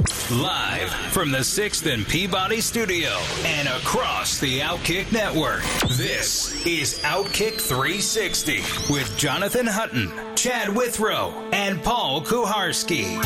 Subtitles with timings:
[0.00, 3.10] Live from the 6th and Peabody studio
[3.44, 5.62] and across the Outkick network,
[5.98, 13.22] this is Outkick 360 with Jonathan Hutton, Chad Withrow, and Paul Kuharsky.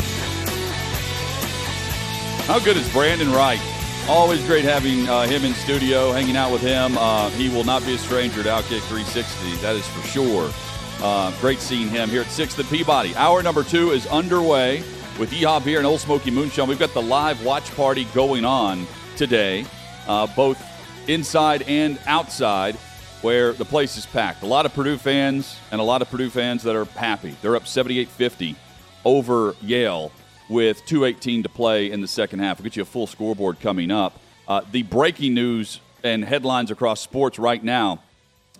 [2.45, 3.61] How good is Brandon Wright?
[4.09, 6.97] Always great having uh, him in studio, hanging out with him.
[6.97, 10.51] Uh, he will not be a stranger to Outkick 360, that is for sure.
[11.01, 13.15] Uh, great seeing him here at 6th and Peabody.
[13.15, 14.83] Hour number two is underway
[15.19, 16.67] with Yeehaw Beer and Old Smoky Moonshine.
[16.67, 19.65] We've got the live watch party going on today,
[20.07, 20.61] uh, both
[21.07, 22.75] inside and outside,
[23.21, 24.43] where the place is packed.
[24.43, 27.35] A lot of Purdue fans and a lot of Purdue fans that are happy.
[27.41, 28.55] They're up 78 50
[29.03, 30.11] over Yale
[30.49, 32.59] with 2.18 to play in the second half.
[32.59, 34.19] We'll get you a full scoreboard coming up.
[34.47, 38.01] Uh, the breaking news and headlines across sports right now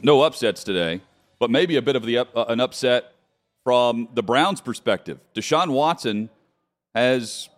[0.01, 1.01] no upsets today,
[1.39, 3.13] but maybe a bit of the up, uh, an upset
[3.63, 5.19] from the Browns' perspective.
[5.33, 6.29] Deshaun Watson
[6.95, 7.49] has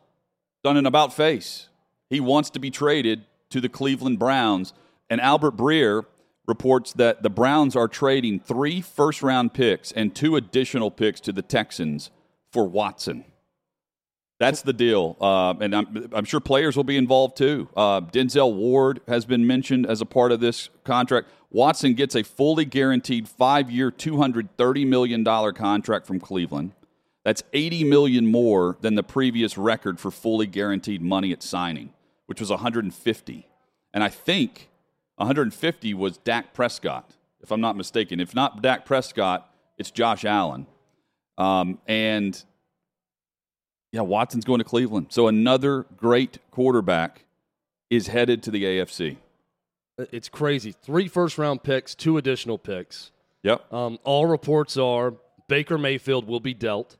[0.64, 1.70] done an about face.
[2.10, 4.74] He wants to be traded to the Cleveland Browns.
[5.10, 6.06] And Albert Breer
[6.48, 11.32] reports that the Browns are trading three first round picks and two additional picks to
[11.32, 12.10] the Texans
[12.52, 13.26] for Watson.
[14.40, 15.18] That's the deal.
[15.20, 17.70] Uh, and I'm, I'm, sure players will be involved too.
[17.76, 21.28] Uh, Denzel Ward has been mentioned as a part of this contract.
[21.50, 26.74] Watson gets a fully guaranteed five year, $230 million contract from Cleveland.
[27.28, 31.92] That's 80 million more than the previous record for fully guaranteed money at signing,
[32.26, 33.50] which was 150.
[33.94, 34.70] And I think
[35.18, 38.22] 150 was Dak Prescott, if I'm not mistaken.
[38.22, 40.68] If not Dak Prescott, it's Josh Allen.
[41.38, 42.42] Um, and
[43.92, 45.08] yeah, Watson's going to Cleveland.
[45.10, 47.26] So another great quarterback
[47.90, 49.18] is headed to the AFC.
[49.98, 50.72] It's crazy.
[50.72, 53.12] Three first round picks, two additional picks.
[53.44, 53.74] Yep.
[53.74, 55.16] Um, all reports are
[55.50, 56.96] Baker Mayfield will be dealt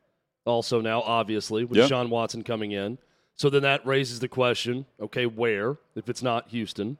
[0.48, 1.90] also now, obviously, with yep.
[1.90, 2.98] Sean Watson coming in.
[3.36, 5.78] So then that raises the question okay, where?
[5.96, 6.98] If it's not Houston,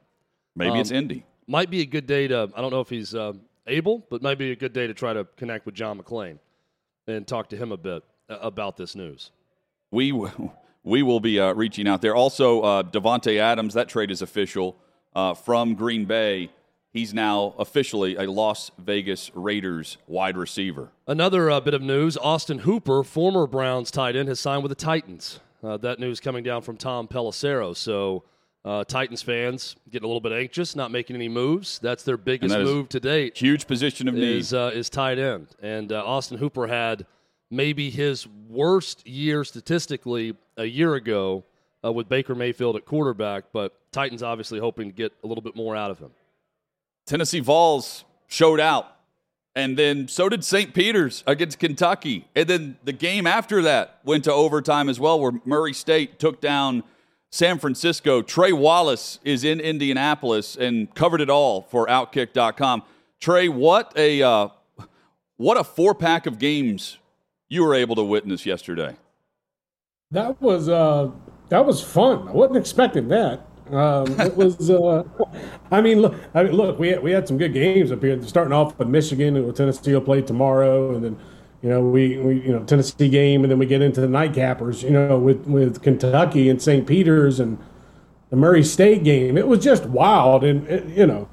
[0.54, 1.24] maybe um, it's Indy.
[1.46, 3.32] Might be a good day to, I don't know if he's uh,
[3.66, 6.38] able, but might be a good day to try to connect with John McClain
[7.06, 9.30] and talk to him a bit uh, about this news.
[9.90, 10.50] We, w-
[10.84, 12.14] we will be uh, reaching out there.
[12.14, 14.76] Also, uh, Davante Adams, that trade is official
[15.14, 16.50] uh, from Green Bay
[16.92, 20.90] He's now officially a Las Vegas Raiders wide receiver.
[21.06, 24.76] Another uh, bit of news Austin Hooper, former Browns tight end, has signed with the
[24.76, 25.40] Titans.
[25.62, 27.76] Uh, that news coming down from Tom Pelissero.
[27.76, 28.24] So,
[28.64, 31.78] uh, Titans fans getting a little bit anxious, not making any moves.
[31.78, 33.36] That's their biggest move to date.
[33.36, 34.38] Huge position of need.
[34.38, 35.48] Is, uh, is tight end.
[35.60, 37.06] And uh, Austin Hooper had
[37.50, 41.44] maybe his worst year statistically a year ago
[41.84, 45.56] uh, with Baker Mayfield at quarterback, but Titans obviously hoping to get a little bit
[45.56, 46.10] more out of him.
[47.08, 48.94] Tennessee Vols showed out.
[49.56, 50.72] And then so did St.
[50.72, 52.28] Peter's against Kentucky.
[52.36, 56.40] And then the game after that went to overtime as well, where Murray State took
[56.40, 56.84] down
[57.30, 58.22] San Francisco.
[58.22, 62.84] Trey Wallace is in Indianapolis and covered it all for Outkick.com.
[63.18, 64.48] Trey, what a uh,
[65.38, 66.98] what a four pack of games
[67.48, 68.96] you were able to witness yesterday.
[70.12, 71.10] That was uh,
[71.48, 72.28] that was fun.
[72.28, 73.47] I wasn't expecting that.
[73.72, 74.70] Um, it was.
[74.70, 75.04] Uh,
[75.70, 76.14] I mean, look.
[76.34, 76.78] I mean, look.
[76.78, 78.20] We had, we had some good games up here.
[78.22, 81.18] Starting off with Michigan, and Tennessee will play tomorrow, and then
[81.62, 84.82] you know we, we you know Tennessee game, and then we get into the nightcappers.
[84.82, 86.86] You know, with with Kentucky and St.
[86.86, 87.58] Peter's and
[88.30, 89.36] the Murray State game.
[89.36, 91.28] It was just wild, and it, you know,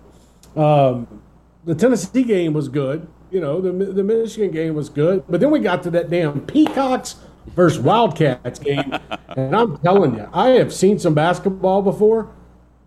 [0.62, 1.22] um,
[1.66, 3.08] the Tennessee game was good.
[3.32, 6.42] You know, the the Michigan game was good, but then we got to that damn
[6.42, 7.16] Peacocks
[7.48, 8.94] versus Wildcats game.
[9.36, 12.30] and I'm telling you, I have seen some basketball before,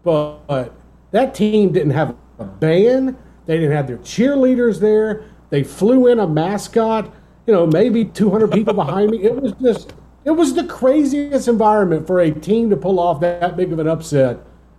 [0.04, 0.74] but, but
[1.10, 3.16] that team didn't have a band.
[3.46, 5.24] They didn't have their cheerleaders there.
[5.50, 7.12] They flew in a mascot,
[7.46, 9.22] you know, maybe 200 people behind me.
[9.22, 9.94] It was just,
[10.24, 13.88] it was the craziest environment for a team to pull off that big of an
[13.88, 14.38] upset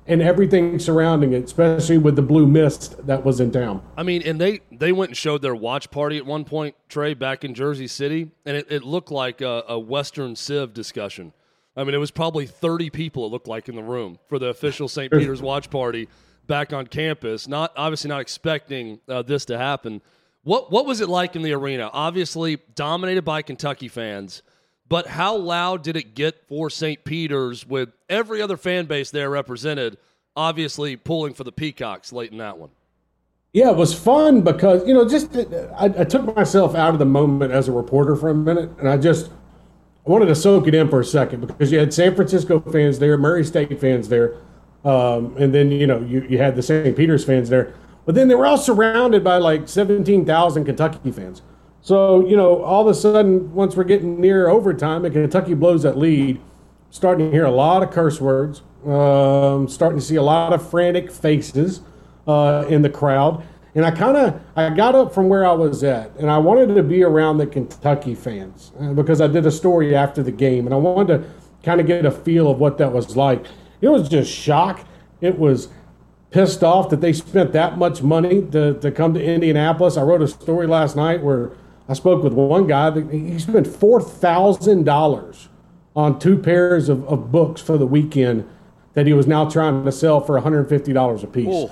[0.09, 3.81] and everything surrounding it, especially with the blue mist that was in town.
[3.95, 7.13] I mean, and they they went and showed their watch party at one point, Trey,
[7.13, 11.31] back in Jersey City, and it, it looked like a, a Western Civ discussion.
[11.77, 14.47] I mean, it was probably 30 people it looked like in the room for the
[14.47, 15.13] official St.
[15.13, 16.09] Peter's watch party
[16.47, 17.47] back on campus.
[17.47, 20.01] Not obviously not expecting uh, this to happen.
[20.43, 21.89] What what was it like in the arena?
[21.93, 24.41] Obviously dominated by Kentucky fans
[24.89, 27.03] but how loud did it get for St.
[27.03, 29.97] Peter's with every other fan base there represented,
[30.35, 32.71] obviously pulling for the Peacocks late in that one?
[33.53, 37.05] Yeah, it was fun because, you know, just I, I took myself out of the
[37.05, 39.31] moment as a reporter for a minute and I just
[40.05, 43.17] wanted to soak it in for a second because you had San Francisco fans there,
[43.17, 44.37] Murray State fans there,
[44.83, 46.95] um, and then, you know, you, you had the St.
[46.95, 47.73] Peter's fans there.
[48.05, 51.43] But then they were all surrounded by like 17,000 Kentucky fans.
[51.81, 55.83] So, you know, all of a sudden, once we're getting near overtime and Kentucky blows
[55.83, 56.39] that lead,
[56.89, 60.69] starting to hear a lot of curse words, um, starting to see a lot of
[60.69, 61.81] frantic faces
[62.27, 63.43] uh, in the crowd.
[63.75, 66.73] And I kind of I got up from where I was at, and I wanted
[66.75, 70.65] to be around the Kentucky fans uh, because I did a story after the game,
[70.65, 71.29] and I wanted to
[71.63, 73.45] kind of get a feel of what that was like.
[73.81, 74.85] It was just shock.
[75.21, 75.69] It was
[76.31, 79.97] pissed off that they spent that much money to, to come to Indianapolis.
[79.97, 81.51] I wrote a story last night where
[81.89, 85.49] I spoke with one guy that he spent four thousand dollars
[85.95, 88.47] on two pairs of, of books for the weekend
[88.93, 91.69] that he was now trying to sell for $150 a piece.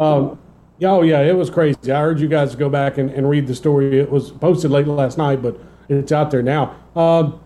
[0.00, 0.38] Um,
[0.82, 1.92] oh yeah, it was crazy.
[1.92, 4.00] I urge you guys to go back and, and read the story.
[4.00, 6.74] It was posted late last night, but it's out there now.
[6.96, 7.40] Um,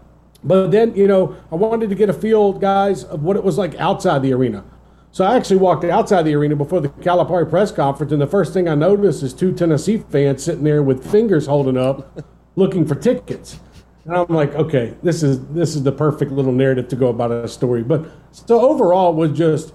[0.45, 3.59] but then, you know, I wanted to get a feel, guys, of what it was
[3.59, 4.65] like outside the arena.
[5.13, 8.55] So I actually walked outside the arena before the Calipari press conference, and the first
[8.55, 12.25] thing I noticed is two Tennessee fans sitting there with fingers holding up,
[12.57, 13.61] looking for tickets.
[14.07, 17.31] And I'm like, okay, this is this is the perfect little narrative to go about
[17.31, 17.83] a story.
[17.83, 19.75] But so overall, it was just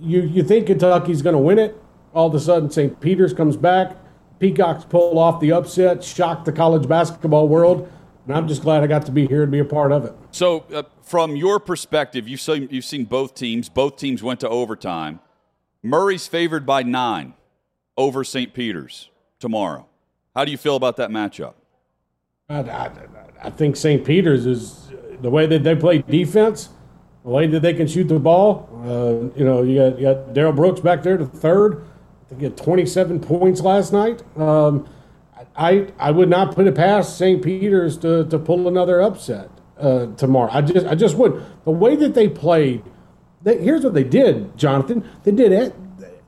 [0.00, 1.80] you you think Kentucky's going to win it.
[2.14, 2.98] All of a sudden, St.
[2.98, 3.94] Peter's comes back.
[4.38, 7.92] Peacocks pull off the upset, shock the college basketball world,
[8.26, 10.14] and I'm just glad I got to be here and be a part of it.
[10.30, 13.68] So, uh, from your perspective, you've seen you've seen both teams.
[13.68, 15.20] Both teams went to overtime.
[15.82, 17.34] Murray's favored by nine
[17.96, 18.52] over St.
[18.52, 19.86] Peter's tomorrow.
[20.34, 21.54] How do you feel about that matchup?
[22.48, 22.90] I, I,
[23.42, 24.04] I think St.
[24.04, 26.70] Peter's is the way that they play defense,
[27.24, 28.68] the way that they can shoot the ball.
[28.84, 31.84] Uh, you know, you got, you got Daryl Banks back there to third.
[32.24, 34.22] I think he had 27 points last night.
[34.36, 34.88] Um,
[35.56, 37.42] I I would not put it past St.
[37.42, 40.50] Peter's to, to pull another upset uh, tomorrow.
[40.52, 41.44] I just I just would.
[41.64, 42.82] The way that they played,
[43.42, 45.08] they, here's what they did, Jonathan.
[45.24, 45.74] They did it.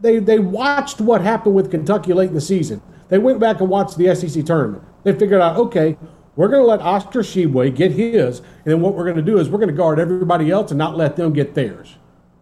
[0.00, 2.82] They they watched what happened with Kentucky late in the season.
[3.08, 4.84] They went back and watched the SEC tournament.
[5.04, 5.98] They figured out, okay,
[6.34, 9.38] we're going to let Oscar Tshiebwe get his, and then what we're going to do
[9.38, 11.96] is we're going to guard everybody else and not let them get theirs.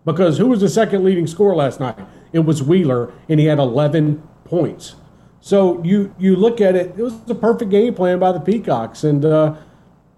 [0.05, 1.99] Because who was the second leading scorer last night?
[2.32, 4.94] It was Wheeler, and he had 11 points.
[5.40, 9.04] So you you look at it, it was a perfect game plan by the Peacocks,
[9.04, 9.56] and uh,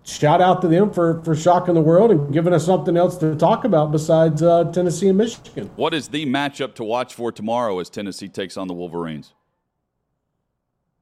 [0.02, 3.36] shout out to them for for shocking the world and giving us something else to
[3.36, 5.70] talk about besides uh, Tennessee and Michigan.
[5.76, 9.32] What is the matchup to watch for tomorrow as Tennessee takes on the Wolverines?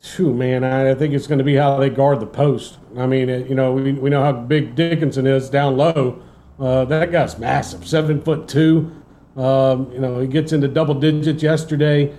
[0.02, 2.78] Phew, man, I think it's going to be how they guard the post.
[2.96, 6.22] I mean, you know, we, we know how big Dickinson is down low.
[6.58, 8.90] Uh, that guy's massive, seven foot two.
[9.36, 12.14] Um, you know, he gets into double digits yesterday.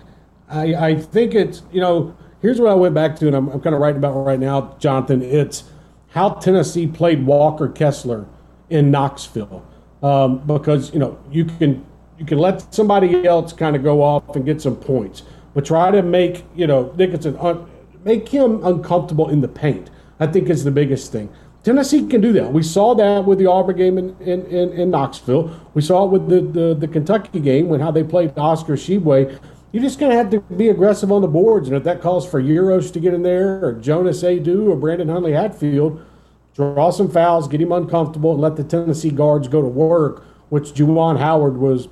[0.51, 3.61] I, I think it's, you know, here's what I went back to, and I'm, I'm
[3.61, 5.21] kind of writing about right now, Jonathan.
[5.21, 5.63] It's
[6.09, 8.27] how Tennessee played Walker Kessler
[8.69, 9.65] in Knoxville.
[10.03, 11.85] Um, because, you know, you can
[12.17, 15.91] you can let somebody else kind of go off and get some points, but try
[15.91, 17.69] to make, you know, Dickinson un-
[18.03, 19.89] make him uncomfortable in the paint.
[20.19, 21.29] I think is the biggest thing.
[21.63, 22.51] Tennessee can do that.
[22.51, 25.51] We saw that with the Auburn game in, in, in, in Knoxville.
[25.75, 29.39] We saw it with the, the, the, Kentucky game when how they played Oscar Tshiebwe.
[29.71, 31.67] You're just going to have to be aggressive on the boards.
[31.67, 35.07] And if that calls for Uros to get in there or Jonas Aidoo, or Brandon
[35.07, 36.05] Huntley Hatfield,
[36.53, 40.73] draw some fouls, get him uncomfortable, and let the Tennessee guards go to work, which
[40.73, 41.87] Juwan Howard was.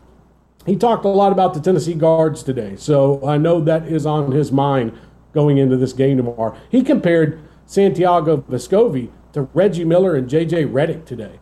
[0.65, 2.75] He talked a lot about the Tennessee guards today.
[2.75, 4.97] So I know that is on his mind
[5.33, 6.57] going into this game tomorrow.
[6.69, 10.65] He compared Santiago Vescovi to Reggie Miller and J.J.
[10.65, 11.39] Redick today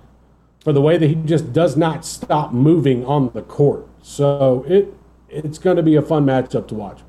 [0.63, 3.88] for the way that he just does not stop moving on the court.
[4.01, 4.94] So it
[5.29, 7.01] it's going to be a fun matchup to watch.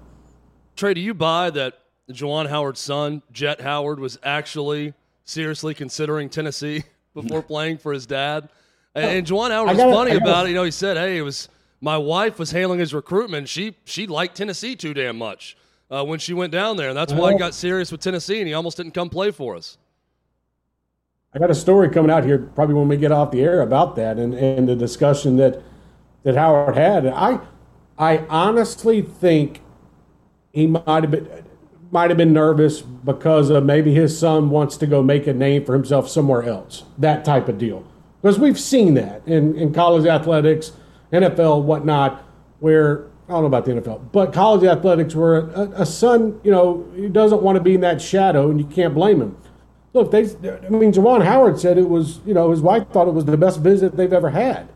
[0.76, 1.78] Trey, do you buy that
[2.10, 4.94] Juwan Howard's son, Jett Howard, was actually
[5.24, 6.84] seriously considering Tennessee
[7.14, 8.48] before playing for his dad?
[8.94, 10.50] And, Juwan Howard was gotta, funny about it.
[10.50, 11.48] You know, he said, "Hey, it was
[11.80, 13.48] my wife was hailing his recruitment.
[13.48, 15.56] She she liked Tennessee too damn much."
[15.90, 18.46] uh, when she went down there, and that's why he got serious with Tennessee, and
[18.46, 19.78] he almost didn't come play for us.
[21.34, 23.96] I got a story coming out here probably when we get off the air about
[23.96, 25.62] that and, and the discussion that
[26.24, 27.06] that Howard had.
[27.06, 27.38] I
[27.98, 29.60] I honestly think
[30.52, 31.28] he might have been
[31.90, 35.64] might have been nervous because of maybe his son wants to go make a name
[35.64, 36.84] for himself somewhere else.
[36.98, 37.86] That type of deal.
[38.20, 40.72] Because we've seen that in, in college athletics,
[41.12, 42.24] NFL, whatnot,
[42.60, 46.50] where I don't know about the NFL, but college athletics where a, a son, you
[46.50, 49.36] know, he doesn't want to be in that shadow, and you can't blame him.
[49.92, 50.24] look, they.
[50.24, 52.20] I mean, Juwan Howard said it was.
[52.26, 54.68] You know, his wife thought it was the best visit they've ever had.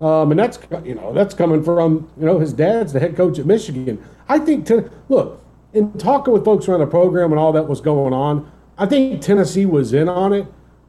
[0.00, 3.38] Um, and that's you know that's coming from you know his dad's the head coach
[3.38, 4.04] at Michigan.
[4.28, 7.80] I think to look in talking with folks around the program and all that was
[7.80, 10.46] going on, I think Tennessee was in on it.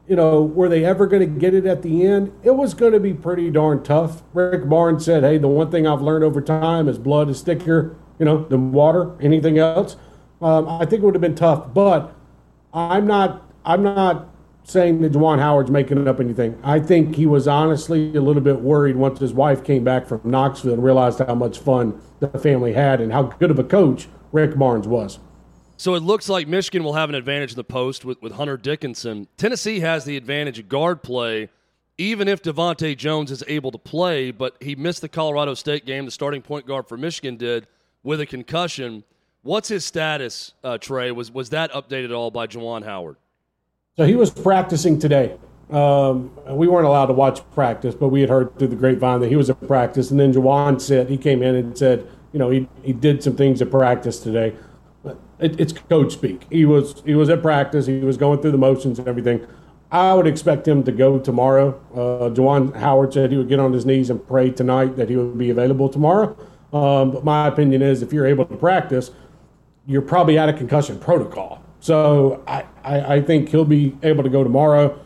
[0.08, 2.32] You know, were they ever going to get it at the end?
[2.44, 4.24] It was going to be pretty darn tough.
[4.34, 7.96] Rick Barnes said, "Hey, the one thing I've learned over time is blood is thicker,
[8.20, 9.16] you know, than water.
[9.22, 9.96] Anything else."
[10.42, 12.14] Um, I think it would have been tough, but
[12.74, 13.44] I'm not.
[13.66, 14.30] I'm not
[14.68, 16.60] saying that Juwan Howard's making it up anything.
[16.62, 20.20] I think he was honestly a little bit worried once his wife came back from
[20.26, 24.10] Knoxville and realized how much fun the family had and how good of a coach
[24.34, 25.20] Rick Barnes was.
[25.78, 28.58] So it looks like Michigan will have an advantage in the post with, with Hunter
[28.58, 29.30] Dickinson.
[29.38, 31.50] Tennessee has the advantage of guard play,
[31.98, 36.04] even if DeVante' Jones is able to play, but he missed the Colorado State game.
[36.04, 37.68] The starting point guard for Michigan did
[38.04, 39.06] with a concussion.
[39.44, 41.12] What's his status, uh, Trey?
[41.12, 43.16] Was was that updated at all by Juwan Howard?
[43.98, 45.36] So he was practicing today.
[45.72, 49.30] Um, we weren't allowed to watch practice, but we had heard through the grapevine that
[49.30, 50.12] he was at practice.
[50.12, 53.36] And then Juwan said he came in and said, you know, he, he did some
[53.36, 54.56] things at practice today.
[55.39, 56.46] It, it's coach speak.
[56.51, 57.88] He was he was at practice.
[57.88, 59.46] He was going through the motions and everything.
[59.92, 61.80] I would expect him to go tomorrow.
[61.92, 65.16] Uh, Juwan Howard said he would get on his knees and pray tonight that he
[65.16, 66.38] would be available tomorrow.
[66.72, 69.12] Um, but my opinion is, if you're able to practice,
[69.88, 71.63] you're probably out of concussion protocol.
[71.79, 75.00] So I, I, I think he'll be able to go tomorrow.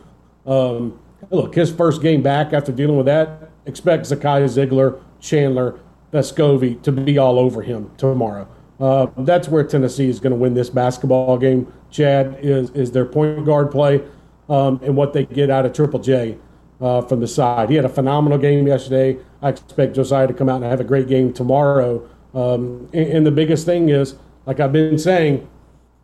[0.46, 0.98] Um,
[1.30, 5.80] look, his first game back after dealing with that, expect Zakai Zeigler, Chandler,
[6.12, 8.48] Vescovi to be all over him tomorrow.
[8.80, 11.72] Uh, that's where Tennessee is going to win this basketball game.
[11.90, 14.02] Chad is is their point guard play
[14.48, 16.36] um, and what they get out of Triple J
[16.80, 17.70] uh, from the side.
[17.70, 19.18] He had a phenomenal game yesterday.
[19.40, 22.08] I expect Josiah to come out and have a great game tomorrow.
[22.34, 25.48] Um, and, and the biggest thing is, like I've been saying,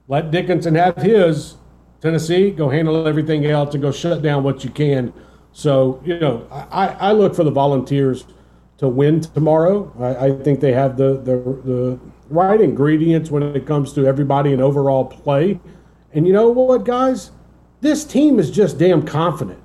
[0.08, 1.56] let Dickinson have his.
[2.00, 5.12] Tennessee, go handle everything else and go shut down what you can.
[5.52, 8.24] So, you know, I, I look for the volunteers
[8.78, 9.92] to win tomorrow.
[9.98, 12.00] I, I think they have the, the, the
[12.30, 15.58] right ingredients when it comes to everybody and overall play.
[16.12, 17.32] And you know what, guys?
[17.80, 19.60] This team is just damn confident.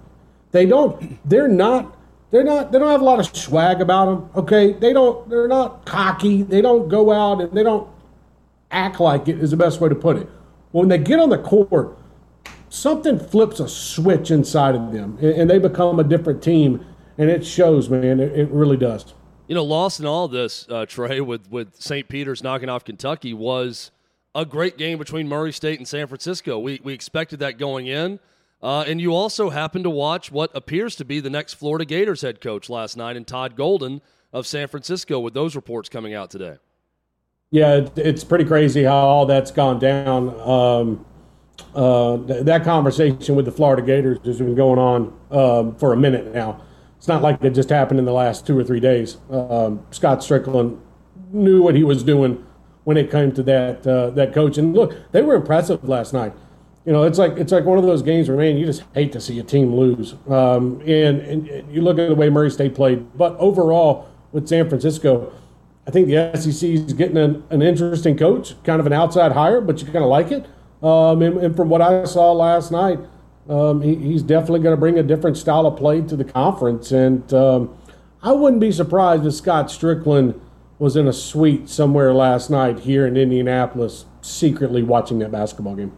[0.51, 1.97] They don't, they're not,
[2.31, 4.73] they're not, they don't have a lot of swag about them, okay?
[4.73, 6.41] They don't, they're not cocky.
[6.41, 7.87] They don't go out and they don't
[8.73, 10.29] act like it, is the best way to put it.
[10.71, 11.97] When they get on the court,
[12.69, 16.85] something flips a switch inside of them and, they become a different team.
[17.17, 18.19] And it shows, man.
[18.19, 19.13] It, really does.
[19.47, 22.07] You know, lost in all this, uh, Trey, with, with St.
[22.09, 23.91] Peter's knocking off Kentucky was
[24.33, 26.57] a great game between Murray State and San Francisco.
[26.57, 28.19] We, we expected that going in.
[28.63, 32.21] Uh, and you also happened to watch what appears to be the next Florida Gators
[32.21, 34.01] head coach last night in Todd Golden
[34.31, 36.57] of San Francisco with those reports coming out today.
[37.53, 40.29] Yeah, it's pretty crazy how all that's gone down.
[40.41, 41.05] Um,
[41.75, 45.95] uh, th- that conversation with the Florida Gators has been going on um, for a
[45.95, 46.59] minute now.
[46.97, 49.17] It's not like it just happened in the last two or three days.
[49.29, 50.79] Um, Scott Stricklin
[51.31, 52.43] knew what he was doing
[52.85, 54.57] when it came to that uh, that coach.
[54.57, 56.33] And look, they were impressive last night.
[56.87, 59.11] You know, it's like it's like one of those games where man, you just hate
[59.11, 60.15] to see a team lose.
[60.27, 64.67] Um, and, and you look at the way Murray State played, but overall with San
[64.67, 65.31] Francisco
[65.85, 69.59] I think the SEC is getting an, an interesting coach, kind of an outside hire,
[69.59, 70.45] but you kind of like it.
[70.81, 72.99] Um, and, and, from what I saw last night,
[73.49, 76.91] um, he, he's definitely going to bring a different style of play to the conference.
[76.91, 77.77] And um,
[78.21, 80.39] I wouldn't be surprised if Scott Stricklin
[80.79, 85.97] was in a suite somewhere last night here in Indianapolis, secretly watching that basketball game.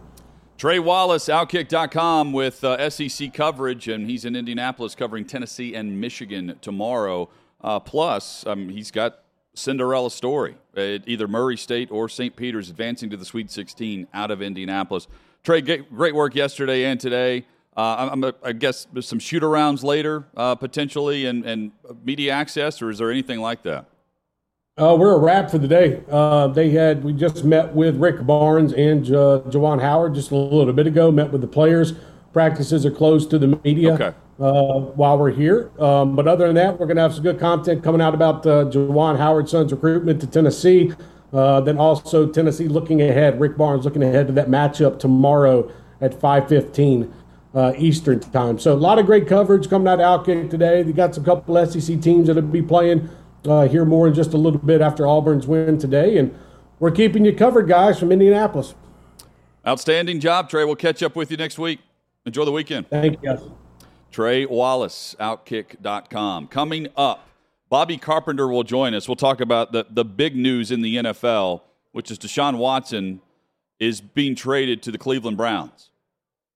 [0.56, 6.56] Trey Wallace, Outkick.com with uh, SEC coverage, and he's in Indianapolis covering Tennessee and Michigan
[6.60, 7.28] tomorrow.
[7.60, 9.18] Uh, plus, um, he's got
[9.56, 10.56] Cinderella story.
[10.76, 12.36] Either Murray State or St.
[12.36, 15.08] Peter's advancing to the Sweet 16 out of Indianapolis.
[15.42, 17.46] Trey, great work yesterday and today.
[17.76, 21.72] Uh, I'm, I guess some shoot arounds later, uh, potentially, and, and
[22.04, 23.86] media access, or is there anything like that?
[24.78, 26.02] Uh, we're a wrap for the day.
[26.10, 30.36] Uh, they had we just met with Rick Barnes and uh, Juwan Howard just a
[30.36, 31.10] little bit ago.
[31.10, 31.94] Met with the players.
[32.32, 33.94] Practices are closed to the media.
[33.94, 35.70] Okay uh, while we're here.
[35.80, 38.46] Um, but other than that, we're going to have some good content coming out about
[38.46, 40.92] uh, Juwan Howard's son's recruitment to Tennessee.
[41.32, 43.40] Uh, then also Tennessee looking ahead.
[43.40, 47.12] Rick Barnes looking ahead to that matchup tomorrow at 5:15
[47.54, 48.58] uh, Eastern time.
[48.58, 50.82] So a lot of great coverage coming out of Outkick today.
[50.82, 53.08] They got some couple SEC teams that'll be playing
[53.46, 56.36] uh, here more in just a little bit after Auburn's win today, and
[56.78, 58.74] we're keeping you covered, guys, from Indianapolis.
[59.66, 60.64] Outstanding job, Trey.
[60.64, 61.80] We'll catch up with you next week.
[62.24, 62.88] Enjoy the weekend.
[62.88, 63.40] Thank you, guys.
[64.16, 66.46] Trey Wallace, Outkick.com.
[66.46, 67.28] Coming up,
[67.68, 69.06] Bobby Carpenter will join us.
[69.06, 71.60] We'll talk about the, the big news in the NFL,
[71.92, 73.20] which is Deshaun Watson
[73.78, 75.90] is being traded to the Cleveland Browns.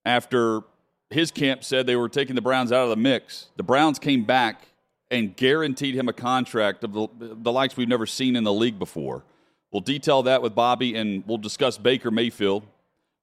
[0.07, 0.63] after
[1.11, 3.49] his camp said they were taking the Browns out of the mix.
[3.59, 4.63] The Browns came back
[5.11, 8.79] and guaranteed him a contract of the, the likes we've never seen in the league
[8.79, 9.23] before.
[9.71, 12.67] We'll detail that with Bobby, and we'll discuss Baker Mayfield.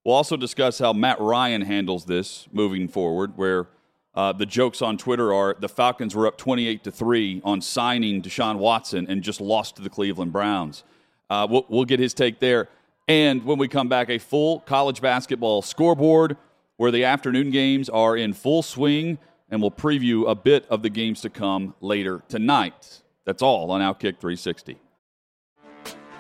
[0.06, 3.70] We'll also discuss how Matt Ryan handles this moving forward, where
[4.18, 8.20] uh, the jokes on Twitter are the Falcons were up 28 to 3 on signing
[8.20, 10.84] Deshaun Watson and just lost to the Cleveland Browns.
[11.30, 12.68] Uh, we'll, we'll get his take there.
[13.08, 16.36] And when we come back, a full college basketball scoreboard
[16.78, 19.20] where the afternoon games are in full swing,
[19.52, 23.04] and we'll preview a bit of the games to come later tonight.
[23.24, 24.80] That's all on Outkick 360.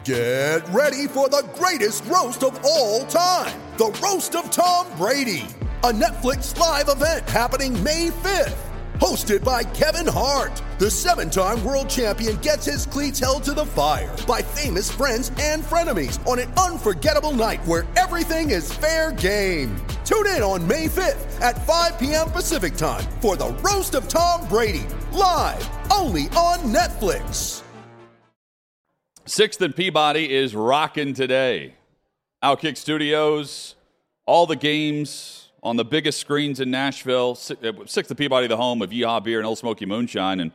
[0.03, 5.45] Get ready for the greatest roast of all time the Roast of Tom Brady,
[5.83, 8.57] a Netflix live event happening May 5th.
[8.95, 13.63] Hosted by Kevin Hart, the seven time world champion gets his cleats held to the
[13.63, 19.75] fire by famous friends and frenemies on an unforgettable night where everything is fair game.
[20.03, 22.31] Tune in on May 5th at 5 p.m.
[22.31, 27.61] Pacific time for the Roast of Tom Brady, live only on Netflix.
[29.25, 31.75] Sixth and Peabody is rocking today.
[32.43, 33.75] Outkick Studios,
[34.25, 37.37] all the games on the biggest screens in Nashville.
[37.63, 40.39] Uh, Sixth and Peabody, the home of Yeehaw Beer and Old Smoky Moonshine.
[40.39, 40.51] And,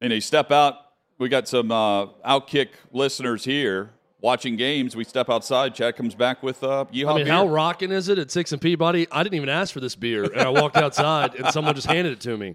[0.00, 0.74] and you step out,
[1.18, 3.90] we got some uh, Outkick listeners here
[4.20, 4.96] watching games.
[4.96, 5.74] We step outside.
[5.74, 7.32] Chad comes back with uh, Yeehaw I mean, Beer.
[7.32, 9.06] how rocking is it at Six and Peabody?
[9.10, 12.12] I didn't even ask for this beer, and I walked outside, and someone just handed
[12.12, 12.54] it to me.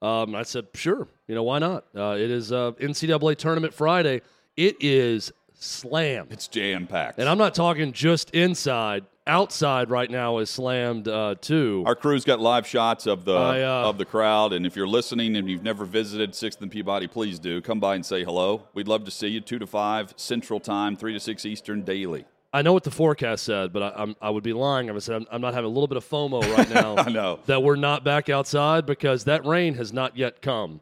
[0.00, 4.20] Um, I said, "Sure, you know why not?" Uh, it is uh, NCAA tournament Friday.
[4.56, 6.26] It is slam.
[6.30, 7.18] It's jam packed.
[7.18, 9.04] And I'm not talking just inside.
[9.24, 11.84] Outside right now is slammed uh, too.
[11.86, 14.88] Our crew's got live shots of the I, uh, of the crowd, and if you're
[14.88, 18.66] listening and you've never visited Sixth and Peabody, please do come by and say hello.
[18.74, 19.40] We'd love to see you.
[19.40, 22.24] Two to five Central Time, three to six Eastern daily.
[22.52, 24.98] I know what the forecast said, but I, I'm, I would be lying if I
[24.98, 26.96] said I'm, I'm not having a little bit of FOMO right now.
[26.96, 27.38] I know.
[27.46, 30.80] that we're not back outside because that rain has not yet come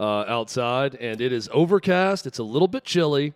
[0.00, 2.26] uh, outside, and it is overcast.
[2.26, 3.34] It's a little bit chilly,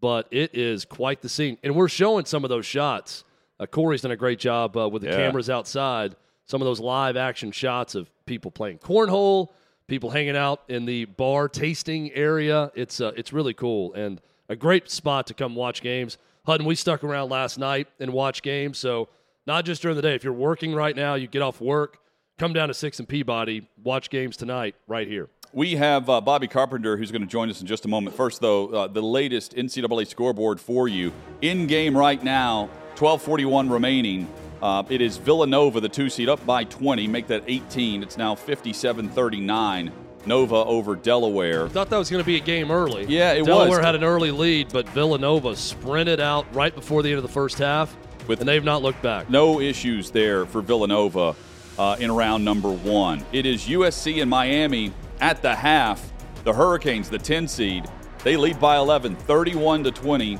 [0.00, 1.58] but it is quite the scene.
[1.62, 3.24] And we're showing some of those shots.
[3.60, 5.16] Uh, Corey's done a great job uh, with the Yeah.
[5.16, 6.16] cameras outside.
[6.46, 9.50] Some of those live action shots of people playing cornhole,
[9.86, 12.72] people hanging out in the bar tasting area.
[12.74, 16.18] It's uh, it's really cool and a great spot to come watch games.
[16.46, 18.78] Hutton, we stuck around last night and watched games.
[18.78, 19.08] So
[19.46, 20.14] not just during the day.
[20.14, 21.98] If you're working right now, you get off work,
[22.38, 25.28] come down to Six and Peabody, watch games tonight right here.
[25.52, 28.16] We have uh, Bobby Carpenter who's going to join us in just a moment.
[28.16, 32.70] First, though, uh, the latest NCAA scoreboard for you in game right now.
[33.00, 34.28] 12:41 remaining.
[34.60, 37.08] Uh, it is Villanova, the two seed, up by 20.
[37.08, 38.02] Make that 18.
[38.02, 39.90] It's now 57-39.
[40.26, 41.66] Nova over Delaware.
[41.70, 43.06] Thought that was going to be a game early.
[43.06, 43.68] Yeah, it Delaware was.
[43.68, 47.30] Delaware had an early lead, but Villanova sprinted out right before the end of the
[47.30, 47.96] first half,
[48.28, 49.30] With- and they've not looked back.
[49.30, 51.34] No issues there for Villanova
[51.78, 53.24] uh, in round number one.
[53.32, 56.12] It is USC and Miami at the half.
[56.44, 57.86] The Hurricanes, the 10 seed,
[58.24, 60.38] they lead by 11, 31 to 20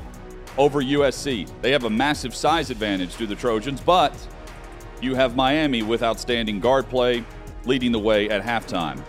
[0.61, 1.49] over USC.
[1.63, 4.15] They have a massive size advantage to the Trojans, but
[5.01, 7.25] you have Miami with outstanding guard play
[7.65, 9.03] leading the way at halftime.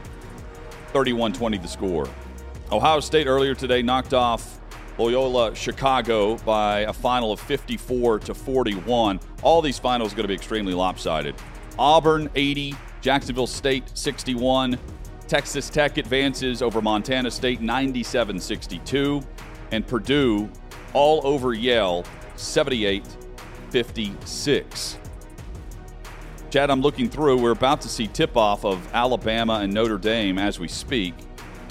[0.95, 2.09] 31 20 the score.
[2.71, 4.61] Ohio State earlier today knocked off
[4.97, 9.21] Loyola Chicago by a final of 54 to 41.
[9.43, 11.35] All these finals are going to be extremely lopsided.
[11.79, 14.79] Auburn 80, Jacksonville State 61,
[15.29, 19.23] Texas Tech advances over Montana State 97 62,
[19.71, 20.51] and Purdue
[20.93, 22.05] all over Yale
[22.37, 23.05] 78
[23.71, 24.99] 56.
[26.51, 27.41] Chad, I'm looking through.
[27.41, 31.15] We're about to see tip off of Alabama and Notre Dame as we speak.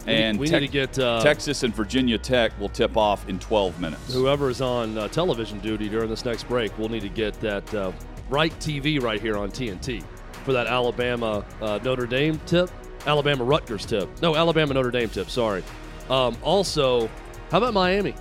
[0.08, 3.38] And we Tech- need to get uh, Texas and Virginia Tech will tip off in
[3.38, 4.12] 12 minutes.
[4.12, 6.76] whoever is on uh, television duty during this next break.
[6.80, 7.92] We'll need to get that uh,
[8.28, 10.04] right TV right here on TNT
[10.44, 12.72] for that Alabama uh, Notre Dame tip,
[13.06, 14.10] Alabama Rutgers tip.
[14.24, 15.30] No, Alabama Notre Dame tip.
[15.30, 15.64] Sorry.
[16.10, 17.08] Um, also,
[17.52, 18.16] how about Miami?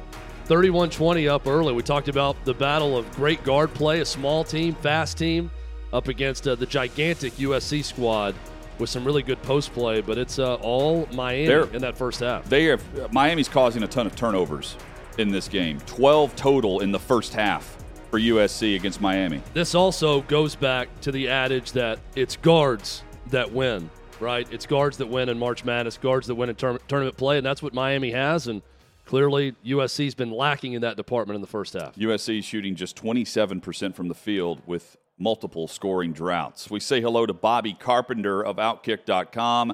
[0.50, 1.72] 31-20 up early.
[1.72, 5.48] We talked about the battle of great guard play, a small team, fast team,
[5.92, 8.34] up against uh, the gigantic USC squad
[8.80, 10.00] with some really good post play.
[10.00, 12.48] But it's uh, all Miami They're- in that first half.
[12.48, 12.80] They are
[13.12, 14.76] Miami's causing a ton of turnovers
[15.18, 15.78] in this game.
[15.86, 17.76] 12 total in the first half
[18.10, 19.40] for USC against Miami.
[19.54, 24.48] This also goes back to the adage that it's guards that win, right?
[24.52, 27.46] It's guards that win in March Madness, guards that win in tourna- tournament play, and
[27.46, 28.48] that's what Miami has.
[28.48, 28.62] And
[29.11, 31.96] clearly, USC's been lacking in that department in the first half.
[31.96, 36.70] USC is shooting just 27% from the field with multiple scoring droughts.
[36.70, 39.73] We say hello to Bobby Carpenter of Outkick.com.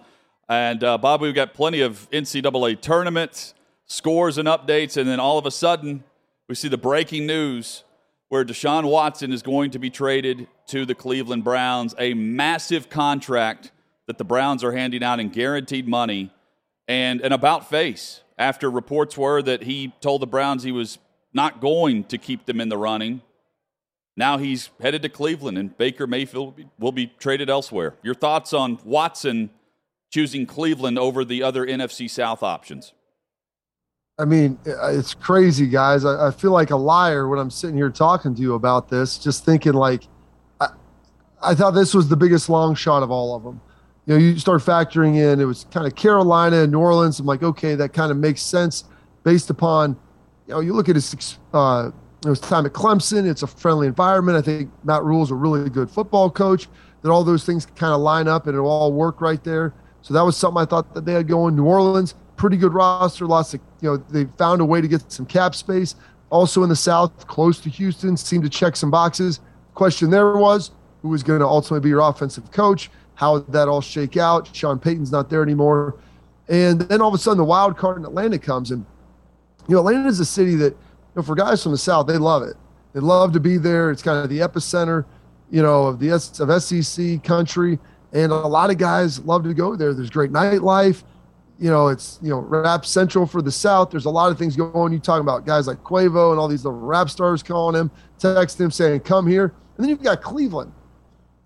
[0.48, 3.52] And uh, Bobby, we've got plenty of NCAA tournament
[3.84, 4.96] scores and updates.
[4.96, 6.02] And then all of a sudden,
[6.48, 7.84] we see the breaking news
[8.30, 13.70] where Deshaun Watson is going to be traded to the Cleveland Browns, a massive contract
[14.06, 16.32] that the Browns are handing out in guaranteed money,
[16.88, 20.98] and an about face after reports were that he told the Browns he was
[21.32, 23.22] not going to keep them in the running.
[24.16, 27.94] Now he's headed to Cleveland, and Baker Mayfield will be, traded elsewhere.
[28.02, 29.50] Your thoughts on Watson
[30.10, 32.92] choosing Cleveland over the other NFC South options?
[34.18, 36.06] I mean, uh, it's crazy, guys.
[36.06, 39.18] I, I, feel like a liar when I'm sitting here talking to you about this,
[39.18, 40.04] just thinking like,
[40.58, 40.68] I,
[41.42, 43.60] I thought this was the biggest long shot of all of them.
[44.06, 47.18] You know, you start factoring in, it was kind of Carolina and New Orleans.
[47.18, 48.84] I'm like, okay, that kind of makes sense
[49.24, 49.96] based upon,
[50.46, 51.90] you know, you look at his, uh,
[52.24, 53.28] it was time at Clemson.
[53.28, 54.38] It's a friendly environment.
[54.38, 56.68] I think Matt Rhule's a really good football coach.
[57.02, 59.74] That all those things kind of line up and it'll all work right there.
[60.02, 61.54] So that was something I thought that they had going.
[61.54, 63.26] New Orleans, pretty good roster.
[63.26, 65.94] Lots of, you know, they found a way to get some cap space.
[66.30, 69.40] Also in the South, close to Houston, seemed to check some boxes.
[69.74, 70.70] Question there was
[71.02, 72.90] who was going to ultimately be your offensive coach?
[73.16, 74.48] How did that all shake out?
[74.54, 75.96] Sean Payton's not there anymore.
[76.48, 78.70] And then all of a sudden, the wild card in Atlanta comes.
[78.70, 78.86] And,
[79.68, 80.76] you know, Atlanta is a city that, you
[81.16, 82.56] know, for guys from the South, they love it.
[82.92, 83.90] They love to be there.
[83.90, 85.04] It's kind of the epicenter,
[85.50, 87.78] you know, of the of SEC country.
[88.12, 89.92] And a lot of guys love to go there.
[89.92, 91.02] There's great nightlife
[91.58, 93.90] you know, it's you know rap central for the South.
[93.90, 94.92] There's a lot of things going on.
[94.92, 98.60] You talking about guys like Quavo and all these little rap stars calling him, text
[98.60, 100.72] him saying, "Come here." And then you've got Cleveland.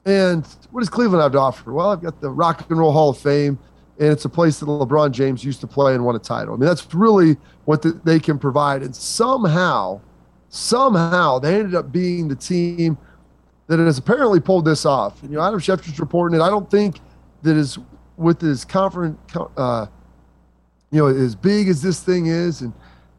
[0.06, 1.72] And what does Cleveland have to offer?
[1.72, 3.58] Well, I've got the Rock and Roll Hall of Fame,
[3.98, 6.54] and it's a place that LeBron James used to play and won a title.
[6.54, 7.36] I mean, that's really
[7.66, 8.82] what the, they can provide.
[8.82, 10.00] And somehow,
[10.48, 12.96] somehow, they ended up being the team
[13.66, 15.22] that has apparently pulled this off.
[15.22, 16.42] And, you know, Adam Schefter's reporting it.
[16.42, 17.00] I don't think
[17.42, 17.78] that is
[18.16, 19.18] with his conference.
[19.56, 19.86] Uh,
[20.90, 22.72] you know, as big as this thing is, and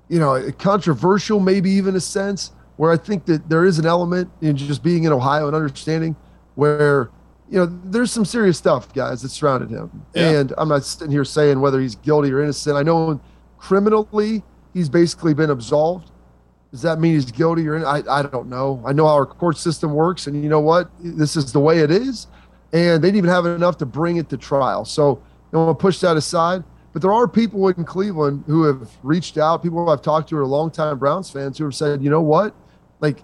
[0.10, 4.30] you know, controversial, maybe even a sense where I think that there is an element
[4.42, 6.18] in just being in Ohio and understanding
[6.56, 7.10] where
[7.50, 10.06] you know there's some serious stuff, guys, that surrounded him.
[10.14, 10.30] Yeah.
[10.30, 12.76] And I'm not sitting here saying whether he's guilty or innocent.
[12.78, 13.20] I know
[13.58, 16.12] criminally he's basically been absolved.
[16.72, 18.82] Does that mean he's guilty or in, I, I don't know.
[18.86, 20.90] I know how our court system works, and you know what?
[21.02, 22.28] This is the way it is.
[22.74, 24.86] And they didn't even have enough to bring it to trial.
[24.86, 26.64] So know, I'm gonna push that aside.
[26.94, 30.46] But there are people in Cleveland who have reached out, people I've talked to are
[30.46, 32.54] longtime Browns fans who have said, you know what?
[33.00, 33.24] Like,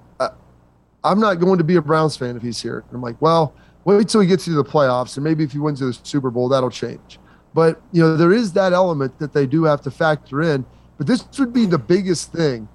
[1.04, 2.84] I'm not going to be a Browns fan if he's here.
[2.88, 3.54] And I'm like, well,
[3.86, 6.50] wait till he gets to the playoffs, and maybe if he wins the Super Bowl,
[6.50, 7.20] that'll change.
[7.54, 10.66] But, you know, there is that element that they do have to factor in.
[10.98, 12.68] But this would be the biggest thing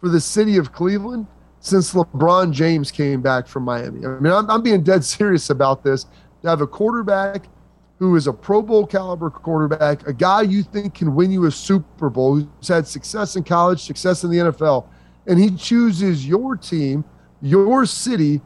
[0.00, 1.26] for the city of Cleveland
[1.60, 4.06] since LeBron James came back from Miami.
[4.06, 6.06] I mean, I'm, I'm being dead serious about this.
[6.42, 7.46] To have a quarterback
[7.98, 11.50] who is a Pro Bowl caliber quarterback, a guy you think can win you a
[11.50, 14.86] Super Bowl, who's had success in college, success in the NFL,
[15.26, 17.04] and he chooses your team,
[17.40, 18.40] your city,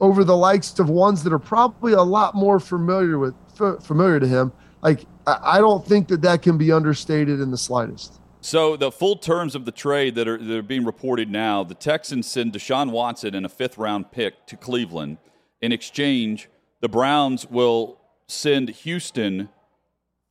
[0.00, 4.20] over the likes of ones that are probably a lot more familiar with f- familiar
[4.20, 4.52] to him.
[4.82, 8.20] Like I don't think that that can be understated in the slightest.
[8.40, 11.74] So the full terms of the trade that are that are being reported now, the
[11.74, 15.18] Texans send Deshaun Watson and a fifth round pick to Cleveland.
[15.60, 16.48] In exchange,
[16.80, 17.98] the Browns will
[18.28, 19.48] send Houston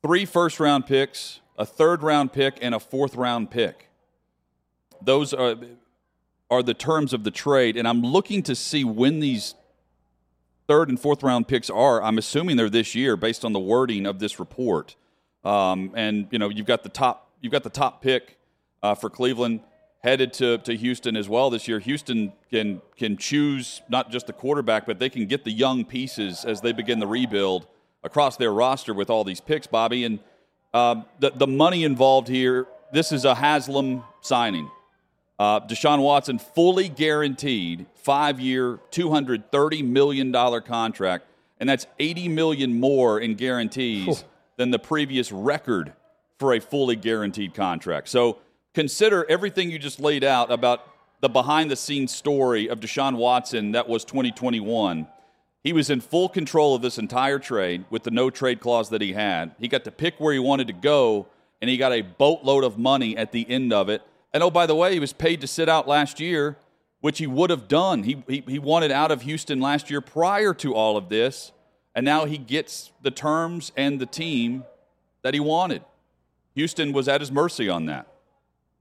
[0.02, 3.89] three first round picks, a third round pick, and a fourth round pick.
[5.02, 5.56] Those are,
[6.50, 7.78] are the terms of the trade.
[7.78, 9.56] And I'm looking to see when these
[10.68, 12.02] third and fourth round picks are.
[12.02, 14.96] I'm assuming they're this year based on the wording of this report.
[15.44, 18.38] Um, and you know, you've got the top you've got the top pick
[18.84, 19.62] uh, for Cleveland
[20.04, 21.80] headed to, to Houston as well this year.
[21.80, 26.46] Houston can can choose not just the quarterback, but they can get the young pieces
[26.46, 27.68] as they begin the rebuild
[28.04, 30.04] across their roster with all these picks, Bobby.
[30.04, 30.20] And
[30.74, 34.70] uh, the, the money involved here, this is a Haslam signing.
[35.39, 41.26] Uh, Deshaun Watson fully guaranteed five year, $230 million contract,
[41.60, 44.23] and that's 80 million more in guarantees
[44.58, 45.93] than the previous record
[46.39, 48.10] for a fully guaranteed contract.
[48.10, 48.39] So
[48.73, 50.88] consider everything you just laid out about
[51.21, 55.08] the behind the scenes story of Deshaun Watson that was 2021
[55.67, 59.02] he was in full control of this entire trade with the no trade clause that
[59.02, 59.54] he had.
[59.60, 61.28] He got to pick where he wanted to go,
[61.62, 64.02] and he got a boatload of money at the end of it.
[64.34, 66.58] And oh, by the way, he was paid to sit out last year,
[67.02, 68.04] which he would have done.
[68.04, 71.52] He, he, he wanted out of Houston last year prior to all of this,
[71.96, 74.63] and now he gets the terms and the team
[75.22, 75.84] that he wanted.
[76.56, 78.08] Houston was at his mercy on that.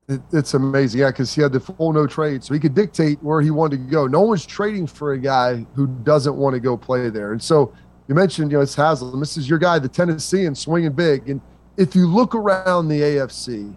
[0.08, 3.22] It, it's amazing, yeah, because he had the full no trade, so he could dictate
[3.22, 4.06] where he wanted to go.
[4.06, 7.32] No one's trading for a guy who doesn't want to go play there.
[7.32, 7.72] And so
[8.08, 9.18] you mentioned, you know, it's Haslam.
[9.18, 11.28] This is your guy, the Tennessean, swinging big.
[11.28, 11.40] And
[11.76, 13.76] if you look around the AFC,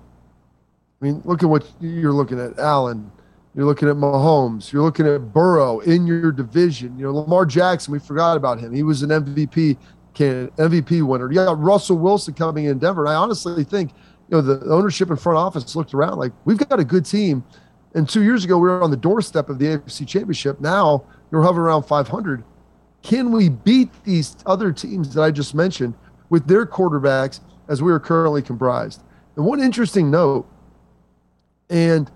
[1.01, 3.11] I mean, look at what you're looking at, Allen,
[3.55, 4.71] You're looking at Mahomes.
[4.71, 6.97] You're looking at Burrow in your division.
[6.97, 8.73] You know, Lamar Jackson, we forgot about him.
[8.73, 9.77] He was an MVP
[10.13, 11.29] candidate, MVP winner.
[11.31, 13.05] You got Russell Wilson coming in Denver.
[13.05, 13.91] And I honestly think,
[14.29, 17.43] you know, the ownership and front office looked around like we've got a good team.
[17.95, 20.59] And two years ago, we were on the doorstep of the AFC Championship.
[20.59, 22.43] Now you're hovering around 500.
[23.01, 25.95] Can we beat these other teams that I just mentioned
[26.29, 29.01] with their quarterbacks as we are currently comprised?
[29.35, 30.47] And one interesting note,
[31.69, 32.09] and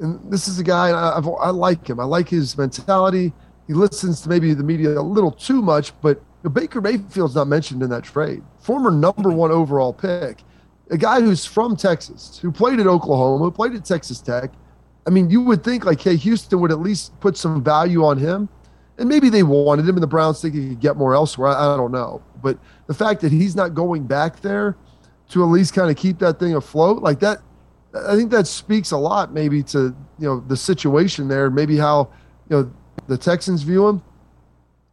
[0.00, 1.98] and this is a guy I, I've, like him.
[1.98, 3.32] I like his mentality.
[3.66, 7.82] He listens to maybe the media a little too much, but Baker Mayfield's not mentioned
[7.82, 8.42] in that trade.
[8.60, 10.42] Former number one overall pick,
[10.90, 14.52] a guy who's from Texas, who played at Oklahoma, who played at Texas Tech.
[15.06, 18.18] I mean, you would think like, hey, Houston would at least put some value on
[18.18, 18.48] him,
[18.98, 21.48] and maybe they wanted him, and the Browns think he could get more elsewhere.
[21.48, 24.76] I, I don't know, but the fact that he's not going back there
[25.30, 27.42] to at least kind of keep that thing afloat, like that,
[27.94, 32.10] I think that speaks a lot, maybe to you know the situation there, maybe how
[32.48, 32.72] you know
[33.06, 34.02] the Texans view him,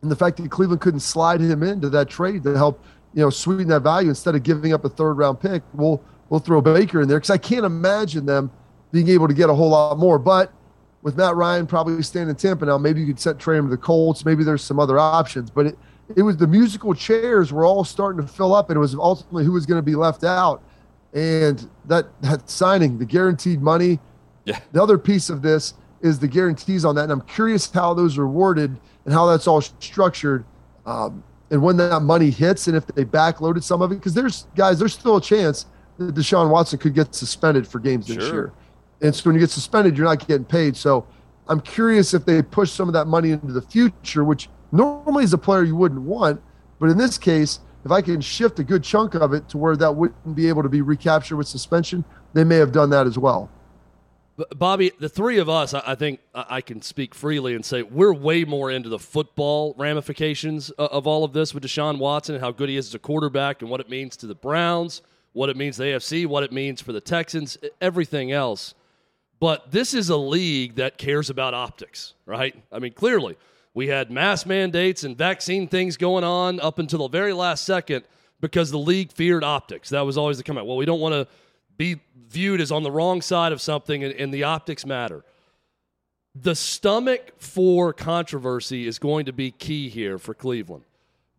[0.01, 3.29] and the fact that Cleveland couldn't slide him into that trade to help you know
[3.29, 5.61] sweeten that value instead of giving up a third round pick.
[5.73, 8.49] We'll we'll throw Baker in there because I can't imagine them
[8.91, 10.17] being able to get a whole lot more.
[10.17, 10.53] But
[11.01, 13.71] with Matt Ryan probably staying in Tampa now, maybe you could set trade him to
[13.71, 14.23] the Colts.
[14.23, 15.77] Maybe there's some other options, but it
[16.15, 19.43] it was the musical chairs were all starting to fill up, and it was ultimately
[19.43, 20.63] who was going to be left out
[21.15, 23.99] and that that signing, the guaranteed money.
[24.43, 24.59] Yeah.
[24.73, 28.17] The other piece of this is the guarantees on that, and I'm curious how those
[28.19, 30.45] are worded and how that's all structured,
[30.85, 34.45] um, and when that money hits, and if they backloaded some of it, because there's
[34.55, 35.65] guys, there's still a chance
[35.97, 38.33] that Deshaun Watson could get suspended for games this Sure.
[38.33, 38.53] year,
[39.01, 40.75] and so when you get suspended, you're not getting paid.
[40.75, 41.07] So
[41.47, 45.33] I'm curious if they push some of that money into the future, which normally as
[45.33, 46.41] a player you wouldn't want,
[46.79, 49.77] but in this case, if I can shift a good chunk of it to where
[49.77, 53.17] that wouldn't be able to be recaptured with suspension, they may have done that as
[53.17, 53.49] well.
[54.57, 58.43] Bobby, the three of us, I think I can speak freely and say we're way
[58.43, 62.67] more into the football ramifications of all of this with Deshaun Watson and how good
[62.67, 65.77] he is as a quarterback and what it means to the Browns, what it means
[65.77, 68.73] to the AFC, what it means for the Texans, everything else.
[69.39, 72.61] But this is a league that cares about optics, right?
[72.73, 73.37] I mean, clearly,
[73.75, 78.05] we had mass mandates and vaccine things going on up until the very last second
[78.39, 79.89] because the league feared optics.
[79.89, 80.65] That was always the comment.
[80.65, 81.27] Well, we don't want to
[81.77, 85.25] be viewed as on the wrong side of something, and, and the optics matter.
[86.33, 90.85] The stomach for controversy is going to be key here for Cleveland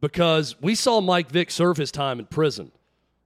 [0.02, 2.70] because we saw Mike Vick serve his time in prison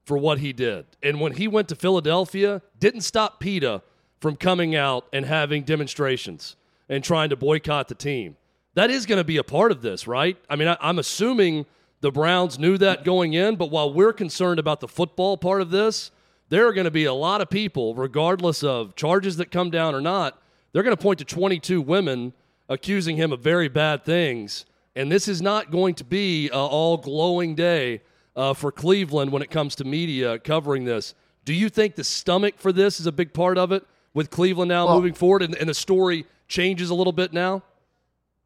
[0.05, 0.87] for what he did.
[1.03, 3.83] And when he went to Philadelphia, didn't stop PETA
[4.21, 6.55] from coming out and having demonstrations
[6.89, 8.37] and trying to boycott the team.
[8.75, 10.37] That is going to be a part of this, right?
[10.49, 11.67] I mean, I, I'm assuming
[12.01, 15.71] the Browns knew that going in, but while we're concerned about the football part of
[15.71, 16.11] this,
[16.49, 19.95] there are going to be a lot of people, regardless of charges that come down
[19.95, 20.41] or not,
[20.73, 22.33] they're going to point to 22 women
[22.69, 24.65] accusing him of very bad things.
[24.95, 28.03] And this is not going to be a all glowing day
[28.37, 31.15] uh, for Cleveland when it comes to media covering this.
[31.45, 34.69] Do you think the stomach for this is a big part of it with Cleveland
[34.69, 37.63] now Well- moving forward and, and the story changes a little bit now?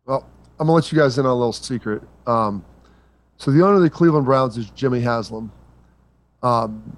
[0.06, 0.26] Well,
[0.60, 2.02] I'm gonna let you guys in on a little secret.
[2.26, 2.64] Um,
[3.38, 5.50] so the owner of the Cleveland Browns is Jimmy Haslam.
[6.42, 6.96] Um,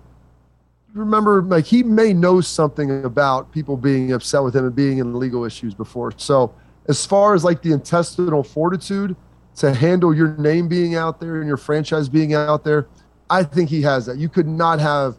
[0.92, 5.18] remember, like he may know something about people being upset with him and being in
[5.18, 6.12] legal issues before.
[6.16, 6.52] So
[6.88, 9.14] as far as like the intestinal fortitude
[9.56, 12.88] to handle your name being out there and your franchise being out there,
[13.30, 14.18] I think he has that.
[14.18, 15.16] You could not have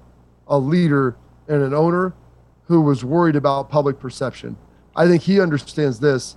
[0.47, 1.15] a leader
[1.47, 2.13] and an owner
[2.65, 4.57] who was worried about public perception.
[4.95, 6.35] I think he understands this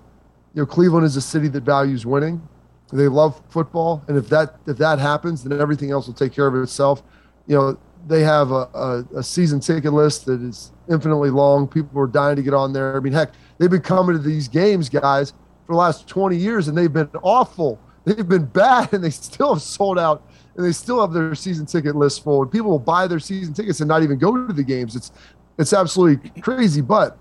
[0.54, 2.46] you know, Cleveland is a city that values winning.
[2.92, 6.48] They love football, and if that if that happens, then everything else will take care
[6.48, 7.04] of itself.
[7.46, 11.68] You know, they have a, a, a season ticket list that is infinitely long.
[11.68, 12.96] People are dying to get on there.
[12.96, 15.30] I mean, heck, they've been coming to these games, guys,
[15.66, 17.78] for the last 20 years, and they've been awful.
[18.04, 21.66] They've been bad, and they still have sold out, and they still have their season
[21.66, 22.42] ticket list full.
[22.42, 24.96] And people will buy their season tickets and not even go to the games.
[24.96, 25.12] It's
[25.58, 27.18] it's absolutely crazy, but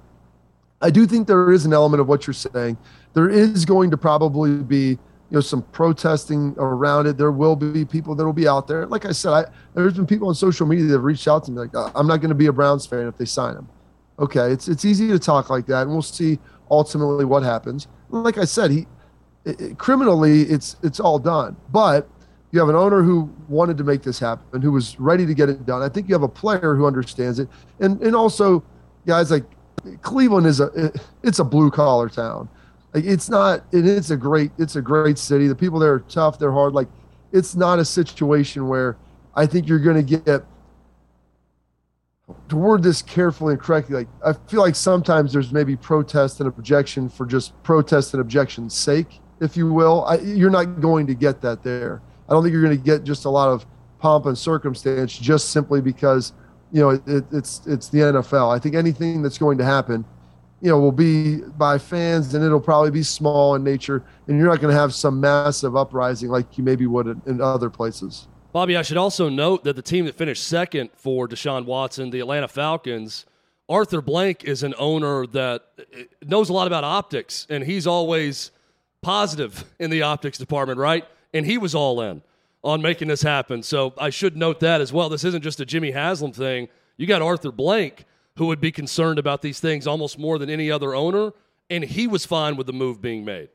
[0.81, 2.77] I do think there is an element of what you're saying.
[3.13, 4.97] There is going to probably be, you
[5.31, 7.17] know, some protesting around it.
[7.17, 8.85] There will be people that will be out there.
[8.85, 11.51] Like I said, I, there's been people on social media that have reached out to
[11.51, 13.67] me like, "Uh, I'm not going to be a Browns fan if they sign him.
[14.19, 17.87] Okay, it's it's easy to talk like that, and we'll see ultimately what happens.
[18.09, 18.85] Like I said, he
[19.45, 22.07] it- criminally, it's it's all done, but.
[22.51, 25.49] You have an owner who wanted to make this happen, who was ready to get
[25.49, 25.83] it done.
[25.83, 27.47] I think you have a player who understands it,
[27.79, 28.63] and and also
[29.05, 29.43] guys like
[30.01, 30.91] Cleveland is a
[31.21, 32.49] it's a blue collar town.
[32.93, 35.47] Like it's not it is a great it's a great city.
[35.47, 36.73] The people there are tough, they're hard.
[36.73, 36.88] Like
[37.32, 38.97] it's not a situation where
[39.36, 40.45] I think you're going to get
[42.49, 46.47] to word this carefully and correctly, like I feel like sometimes there's maybe protest and
[46.47, 50.06] objection for just protest and objection's sake, if you will.
[50.06, 52.02] I, you're not going to get that there.
[52.28, 53.65] I don't think you're going to get just a lot of
[53.99, 56.34] pomp and circumstance just simply because
[56.71, 58.56] you know it, it's it's the NFL.
[58.56, 60.06] I think anything that's going to happen,
[60.61, 64.47] you know, will be by fans and it'll probably be small in nature, and you're
[64.47, 68.27] not going to have some massive uprising like you maybe would in, in other places.
[68.51, 72.19] Bobby, I should also note that the team that finished second for Deshaun Watson, the
[72.19, 73.25] Atlanta Falcons,
[73.69, 78.51] Arthur Blank is an owner that eh, knows a lot about optics, and he's always
[79.01, 81.05] positive in the optics department, right?
[81.33, 82.23] And he was all in
[82.63, 83.63] on making this happen.
[83.63, 85.07] So I should note that as well.
[85.09, 86.67] This isn't just a Jimmy Haslam thing.
[86.97, 88.05] You got Arthur Blank,
[88.39, 91.34] who would be concerned about these things almost more than any other owner,
[91.69, 93.49] and he was fine with the move being made.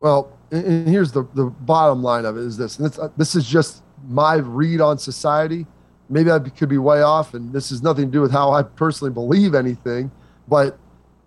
[0.00, 3.36] Well, and here's the, the bottom line of it is this, and this, uh, this
[3.36, 5.66] is just my read on society.
[6.08, 8.64] Maybe I could be way off, and this has nothing to do with how I
[8.64, 10.10] personally believe anything,
[10.48, 10.76] but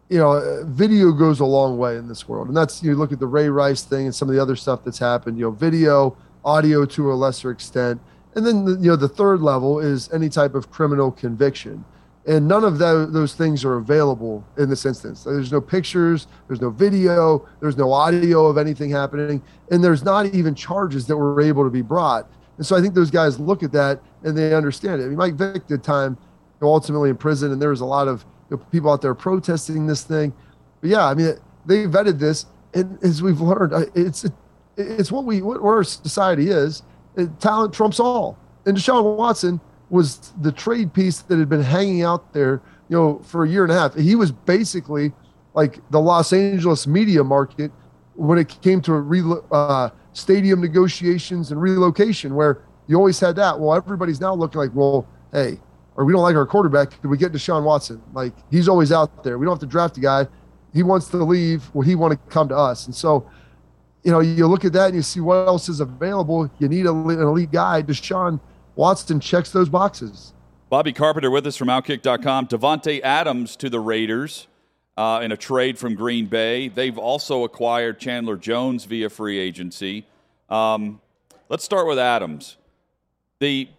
[0.10, 3.20] you know, video goes a long way in this world, and that's you look at
[3.22, 5.40] the Ray Rice thing and some of the other stuff that's happened.
[5.40, 8.02] You know, video, audio to a lesser extent,
[8.36, 11.86] and then the, you know the third level is any type of criminal conviction
[12.26, 15.24] and none of those, those things are available in this instance.
[15.24, 20.28] There's no pictures there's no video there's no audio of anything happening and there's not
[20.28, 22.30] even charges that were able to be brought.
[22.58, 25.06] And so i think those guys look at that and they understand it.
[25.06, 26.18] I mean mike vick did time
[26.62, 29.86] ultimately in prison and there was a lot of you know, people out there protesting
[29.88, 30.34] this thing.
[30.82, 34.26] But yeah i mean they vetted this and as we've learned it's
[34.78, 36.84] it's what we what our society is.
[37.40, 38.38] Talent trumps all.
[38.66, 39.60] And deshaun watson
[39.94, 43.62] was the trade piece that had been hanging out there, you know, for a year
[43.62, 43.94] and a half.
[43.94, 45.14] He was basically
[45.54, 47.72] like the Los Angeles media market
[48.16, 53.60] when it came to re- uh, stadium negotiations and relocation, where you always had that.
[53.60, 55.60] Well, everybody's now looking like, well, hey,
[55.96, 57.00] or we don't like our quarterback.
[57.00, 58.02] Did we get Deshaun Watson?
[58.14, 59.38] Like he's always out there.
[59.38, 60.28] We don't have to draft a guy.
[60.74, 61.70] He wants to leave.
[61.76, 62.88] Well, he want to come to us.
[62.88, 63.30] And so,
[64.04, 66.50] you know, you look at that and you see what else is available.
[66.58, 67.84] You need a, an elite guy.
[67.84, 68.40] Deshaun–
[68.76, 70.34] Watson checks those boxes.
[70.70, 72.48] Bobby Carpenter with us from Outkick.com.
[72.48, 74.48] Davante Adams to the Raiders
[74.98, 76.68] uh, in a trade from Green Bay.
[76.68, 80.06] They've also acquired Chandler Jones via free agency.
[80.50, 81.02] Um,
[81.50, 82.58] let's start with Adams.
[83.40, 83.70] The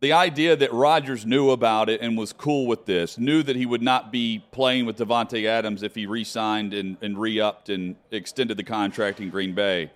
[0.00, 3.64] the idea that Rodgers knew about it and was cool with this, knew that he
[3.64, 8.58] would not be playing with Davante Adams if he re-signed and, and re-upped and extended
[8.58, 9.90] the contract in Green Bay.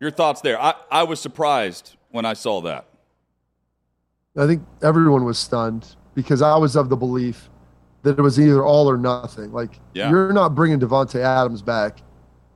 [0.00, 0.58] Your thoughts there?
[0.58, 2.86] I, I was surprised when I saw that.
[4.36, 7.48] I think everyone was stunned because I was of the belief
[8.02, 9.52] that it was either all or nothing.
[9.52, 10.10] Like yeah.
[10.10, 12.02] you're not bringing Davante Adams back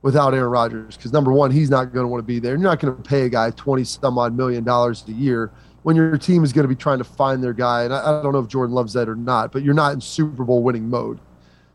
[0.01, 2.53] without Aaron Rodgers because number one, he's not going to want to be there.
[2.53, 5.51] You're not going to pay a guy twenty some odd million dollars a year
[5.83, 7.83] when your team is going to be trying to find their guy.
[7.83, 10.01] And I, I, don't know if Jordan loves that or not, but you're not in
[10.01, 11.19] Super Bowl winning mode.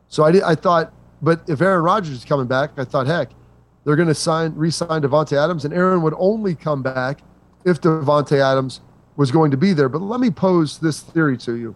[0.08, 3.30] So I did, I thought, but if Aaron Rodgers is coming back, I thought, heck,
[3.84, 7.20] they're going to sign re-sign Davante Adams, and Aaron would only come back
[7.64, 8.80] if Davante Adams
[9.16, 9.88] was going to be there.
[9.88, 11.74] But let me pose this theory to you.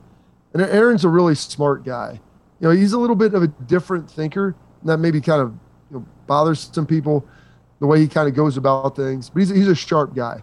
[0.53, 2.21] And Aaron's a really smart guy.
[2.61, 4.55] You know, he's a little bit of a different thinker.
[4.81, 5.53] And that maybe kind of
[5.91, 7.27] you know, bothers some people,
[7.79, 9.31] the way he kind of goes about things.
[9.31, 10.43] But he's, he's a sharp guy.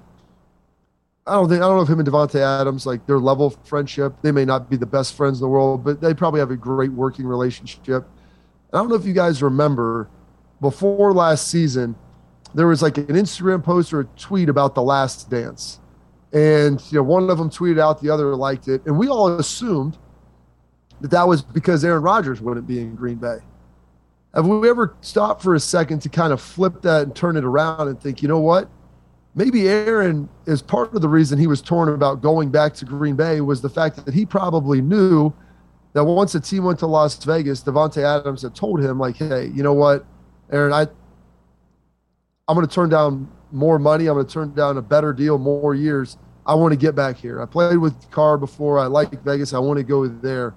[1.25, 3.57] I don't think I don't know if him and Davante Adams like their level of
[3.65, 4.13] friendship.
[4.21, 6.55] They may not be the best friends in the world, but they probably have a
[6.55, 8.07] great working relationship.
[8.71, 10.09] I don't know if you guys remember
[10.61, 11.95] before last season,
[12.53, 15.81] there was like an Instagram post or a tweet about the Last Dance
[16.37, 19.27] and you know one of them tweeted out the other liked it and we all
[19.39, 19.97] assumed
[21.01, 23.37] that that was because aaron rodgers wouldn't be in green bay
[24.35, 27.43] have we ever stopped for a second to kind of flip that and turn it
[27.43, 28.69] around and think you know what
[29.33, 33.15] maybe aaron is part of the reason he was torn about going back to green
[33.15, 35.33] bay was the fact that he probably knew
[35.93, 39.49] that once the team went to las vegas davante adams had told him like hey
[39.55, 40.05] you know what
[40.51, 40.81] aaron i
[42.47, 44.07] i'm going to turn down more money.
[44.07, 46.17] I'm going to turn down a better deal, more years.
[46.47, 47.41] I want to get back here.
[47.41, 48.79] I played with Carr before.
[48.79, 49.53] I like Vegas.
[49.53, 50.53] I want to go there.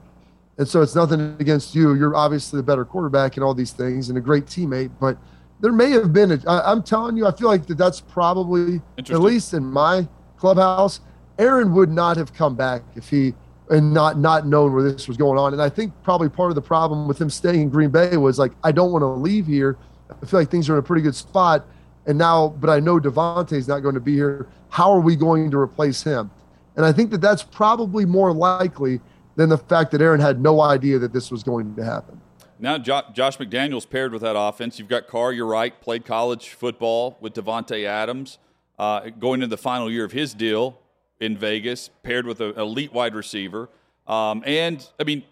[0.57, 1.95] And so it's nothing against you.
[1.95, 4.91] You're obviously a better quarterback and all these things and a great teammate.
[5.01, 5.19] But
[5.61, 8.81] there may have been, a, I, I'm telling you, I feel like that that's probably,
[8.99, 11.01] at least in my clubhouse,
[11.39, 13.35] Aaron would not have come back if he
[13.71, 15.53] and not not known where this was going on.
[15.53, 18.39] And I think probably part of the problem with him staying in Green Bay was
[18.39, 19.79] like, I don't want to leave here.
[20.11, 21.67] I feel like things are in a pretty good spot.
[22.07, 24.47] And now, but I know Davante's not going to be here.
[24.71, 26.31] How are we going to replace him?
[26.77, 29.01] And I think that that's probably more likely
[29.37, 32.21] than the fact that Aaron had no idea that this was going to happen.
[32.59, 34.79] Now, Josh McDaniels paired with that offense.
[34.79, 38.39] You've got Carr, you're right, played college football with Davante Adams,
[38.79, 40.79] uh, going into the final year of his deal
[41.21, 43.71] in Vegas, paired with an elite wide receiver.
[44.07, 45.23] Um, and I mean,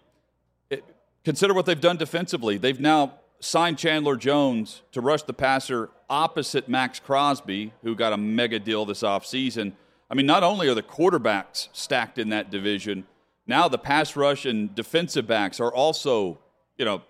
[0.71, 0.83] it,
[1.23, 2.57] consider what they've done defensively.
[2.57, 8.17] They've now signed Chandler Jones to rush the passer opposite Maxx Crosby, who got a
[8.17, 9.73] mega deal this offseason.
[10.09, 13.05] I mean, not only are the quarterbacks stacked in that division,
[13.45, 16.39] now the pass rush and defensive backs are also,
[16.77, 17.01] you know,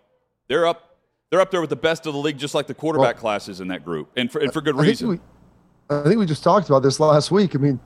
[0.47, 0.85] they're up
[1.29, 3.61] they're up there with the best of the league, just like the quarterback well, classes
[3.61, 5.09] in that group, and for, and for good I reason.
[5.09, 5.21] Think
[5.89, 7.55] we, I think we just talked about this last week.
[7.55, 7.79] I mean,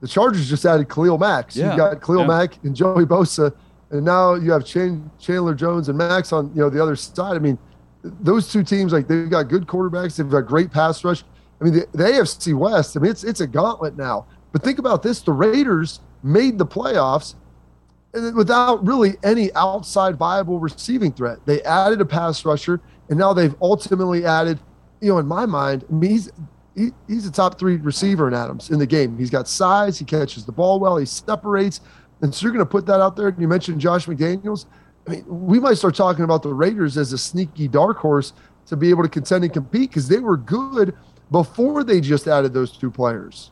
[0.00, 1.52] the Chargers just added Khalil Mack.
[1.52, 1.72] So yeah.
[1.72, 2.26] You got Khalil yeah.
[2.26, 3.54] Mack and Joey Bosa,
[3.90, 7.36] and now you have Chandler Jones and Max on you know the other side.
[7.36, 7.58] I mean,
[8.20, 10.16] those two teams like they've got good quarterbacks.
[10.16, 11.24] They've got great pass rush.
[11.60, 12.96] I mean, the, the AFC West.
[12.96, 14.26] I mean, it's it's a gauntlet now.
[14.52, 17.34] But think about this: the Raiders made the playoffs
[18.34, 21.38] without really any outside viable receiving threat.
[21.46, 24.58] They added a pass rusher, and now they've ultimately added,
[25.00, 26.30] you know, in my mind, I mean, he's
[26.74, 29.16] he, he's a top three receiver in Adams in the game.
[29.18, 31.80] He's got size, he catches the ball well, he separates,
[32.20, 33.28] and so you're going to put that out there.
[33.28, 34.66] And you mentioned Josh McDaniels.
[35.06, 38.32] I mean, we might start talking about the Raiders as a sneaky dark horse
[38.66, 40.94] to be able to contend and compete because they were good
[41.30, 43.50] before they just added those two players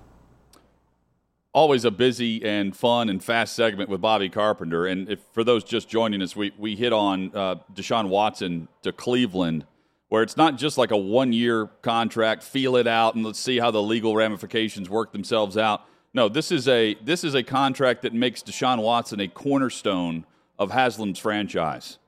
[1.55, 4.87] always a busy and fun and fast segment with Bobby Carpenter.
[4.87, 8.93] And if, for those just joining us, we, we hit on uh, Deshaun Watson to
[8.93, 9.65] Cleveland,
[10.09, 13.59] where it's not just like a one year contract, feel it out, and let's see
[13.59, 15.83] how the legal ramifications work themselves out.
[16.13, 20.27] No, this is a this is a contract that makes Deshaun Watson a cornerstone
[20.59, 21.99] of Haslam's franchise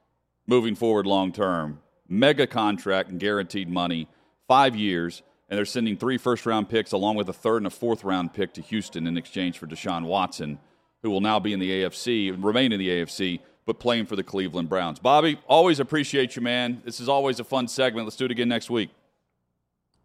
[0.47, 1.81] moving forward long term.
[2.09, 4.09] Mega contract and guaranteed money,
[4.47, 7.71] five years and they're sending three first round picks along with a third and a
[7.71, 10.59] fourth round pick to Houston in exchange for Deshaun Watson,
[11.03, 14.17] who will now be in the AFC and remain in the AFC, but playing for
[14.17, 14.99] the Cleveland Browns.
[14.99, 16.83] Bobby, always appreciate you, man.
[16.85, 18.07] This is always a fun segment.
[18.07, 18.91] Let's do it again next week.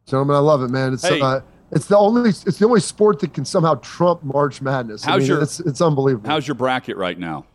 [0.06, 0.94] Gentlemen, I love it, man.
[0.94, 1.22] It's hey.
[1.22, 5.04] uh, it's the only it's the only sport that can somehow trump March Madness.
[5.04, 6.30] How's I mean, your, it's, it's unbelievable.
[6.30, 7.46] How's your bracket right now?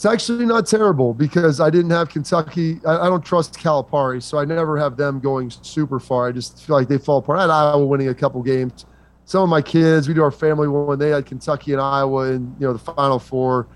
[0.00, 2.80] It's actually not terrible because I didn't have Kentucky.
[2.86, 6.26] I, I, don't trust Calipari, so I never have them going super far.
[6.26, 7.38] I just feel like they fall apart.
[7.38, 8.86] I had Iowa winning a couple games.
[9.26, 10.98] Some of my kids, we do our family one.
[10.98, 13.68] They had Kentucky and Iowa in you know the Final Four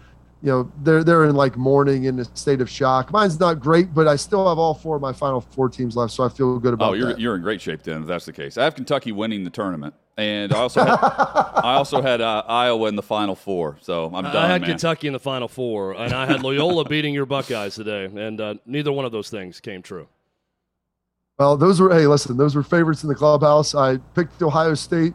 [0.44, 3.10] you know they're they're in like mourning in a state of shock.
[3.10, 6.12] Mine's not great, but I still have all four of my final four teams left,
[6.12, 6.90] so I feel good about.
[6.90, 7.18] Oh, you're that.
[7.18, 8.02] you're in great shape then.
[8.02, 11.76] If that's the case, I have Kentucky winning the tournament, and I also had, I
[11.76, 13.78] also had uh, Iowa in the final four.
[13.80, 14.36] So I'm done.
[14.36, 14.68] I had man.
[14.68, 18.54] Kentucky in the final four, and I had Loyola beating your Buckeyes today, and uh,
[18.66, 20.08] neither one of those things came true.
[21.38, 23.74] Well, those were hey, listen, those were favorites in the clubhouse.
[23.74, 25.14] I picked Ohio State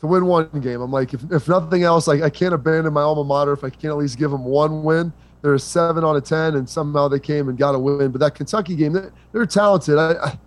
[0.00, 0.80] to win one game.
[0.80, 3.70] I'm like, if, if nothing else, like I can't abandon my alma mater if I
[3.70, 5.12] can't at least give them one win.
[5.42, 8.10] They're a seven on a ten, and somehow they came and got a win.
[8.10, 9.96] But that Kentucky game, they're, they're talented.
[9.98, 10.38] I, I,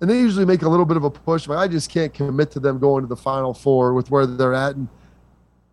[0.00, 2.50] and they usually make a little bit of a push, but I just can't commit
[2.52, 4.76] to them going to the Final Four with where they're at.
[4.76, 4.88] And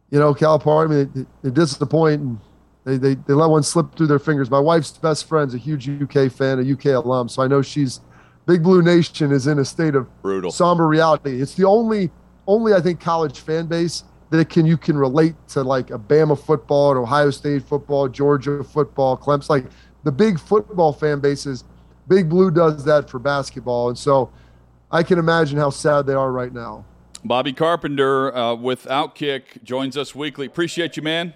[0.10, 1.12] you know, Calipari, I mean,
[1.42, 2.40] they, they disappoint and
[2.86, 4.50] they, they they let one slip through their fingers.
[4.50, 8.00] My wife's best friend's a huge UK fan, a UK alum, so I know she's
[8.46, 11.42] Big Blue Nation is in a state of brutal somber reality.
[11.42, 12.12] It's the only
[12.48, 16.40] only I think college fan base that can you can relate to like a Bama
[16.40, 19.66] football, and Ohio State football, Georgia football, Clemson, like
[20.04, 21.64] the big football fan bases.
[22.08, 24.32] Big Blue does that for basketball, and so
[24.92, 26.86] I can imagine how sad they are right now.
[27.24, 30.46] Bobby Carpenter uh, with Outkick joins us weekly.
[30.46, 31.34] Appreciate you, man.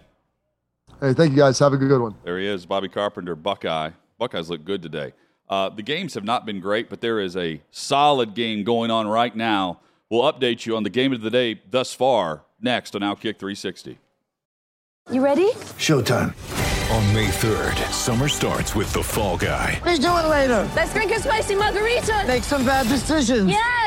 [0.99, 1.59] Hey, thank you guys.
[1.59, 2.15] Have a good one.
[2.25, 3.91] There he is, Bobby Carpenter, Buckeye.
[4.17, 5.13] Buckeyes look good today.
[5.47, 9.07] Uh, the games have not been great, but there is a solid game going on
[9.07, 9.79] right now
[10.09, 13.97] We'll update you on the game of the day thus far next on Outkick 360.
[15.11, 15.51] You ready?
[15.77, 16.33] Showtime.
[16.91, 19.81] On May 3rd, summer starts with The Fall Guy.
[19.85, 20.69] Let's do it later.
[20.75, 22.23] Let's drink a spicy margarita.
[22.27, 23.49] Make some bad decisions.
[23.49, 23.86] Yes.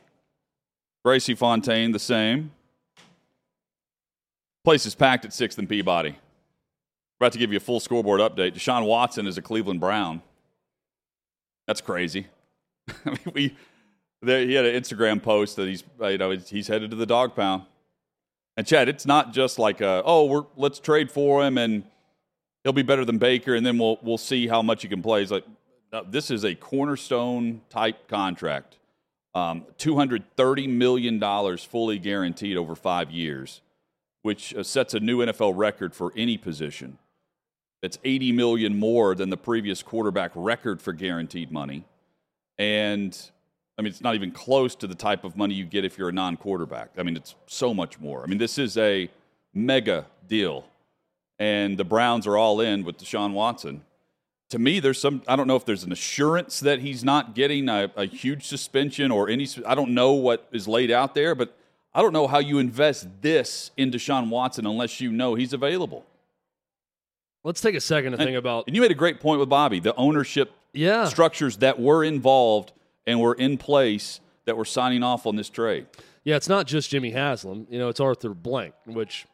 [1.03, 2.51] Gracie Fontaine, the same.
[4.63, 6.15] Place is packed at 6th and Peabody.
[7.19, 8.53] About to give you a full scoreboard update.
[8.53, 10.21] Deshaun Watson is a Cleveland Brown.
[11.67, 12.27] That's crazy.
[13.05, 13.55] I mean, we
[14.21, 17.35] there, he had an Instagram post that he's you know he's headed to the dog
[17.35, 17.63] pound.
[18.57, 21.83] And Chad, it's not just like a, oh we're let's trade for him and
[22.63, 25.23] he'll be better than Baker and then we'll we'll see how much he can play.
[25.23, 25.45] It's like
[26.09, 28.77] this is a cornerstone type contract.
[29.33, 33.61] Um, $230 million fully guaranteed over five years,
[34.23, 36.97] which uh, sets a new NFL record for any position.
[37.81, 41.85] It's 80 million more than the previous quarterback record for guaranteed money.
[42.57, 43.17] And
[43.77, 46.09] I mean, it's not even close to the type of money you get if you're
[46.09, 46.91] a non quarterback.
[46.97, 48.23] I mean, it's so much more.
[48.23, 49.09] I mean, this is a
[49.53, 50.65] mega deal.
[51.39, 53.83] And the Browns are all in with Deshaun Watson.
[54.51, 57.67] To me, there's some, I don't know if there's an assurance that he's not getting
[57.69, 61.55] a, a huge suspension or any, I don't know what is laid out there, but
[61.93, 66.05] I don't know how you invest this in Deshaun Watson unless you know he's available.
[67.43, 68.65] Let's take a second to And- think about.
[68.67, 69.79] And you made a great point with Bobby.
[69.79, 71.05] The ownership Yeah.
[71.05, 72.71] structures that were involved
[73.07, 75.87] and were in place that were signing off on this trade.
[76.23, 77.67] Yeah, it's not just Jimmy Haslam.
[77.69, 79.25] You know, it's Arthur Blank, which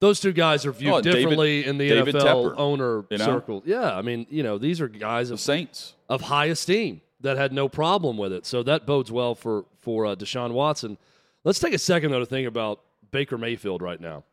[0.00, 3.18] those two guys are viewed Oh, David- differently in the David NFL Tepper, owner you
[3.18, 3.24] know?
[3.24, 3.62] circle.
[3.66, 5.94] Yeah, I mean, you know, these are guys The of, Saints.
[6.08, 8.46] of high esteem that had no problem with it.
[8.46, 10.98] So that bodes well for for uh, Deshaun Watson.
[11.44, 12.80] Let's take a second though to think about
[13.10, 14.24] Baker Mayfield right now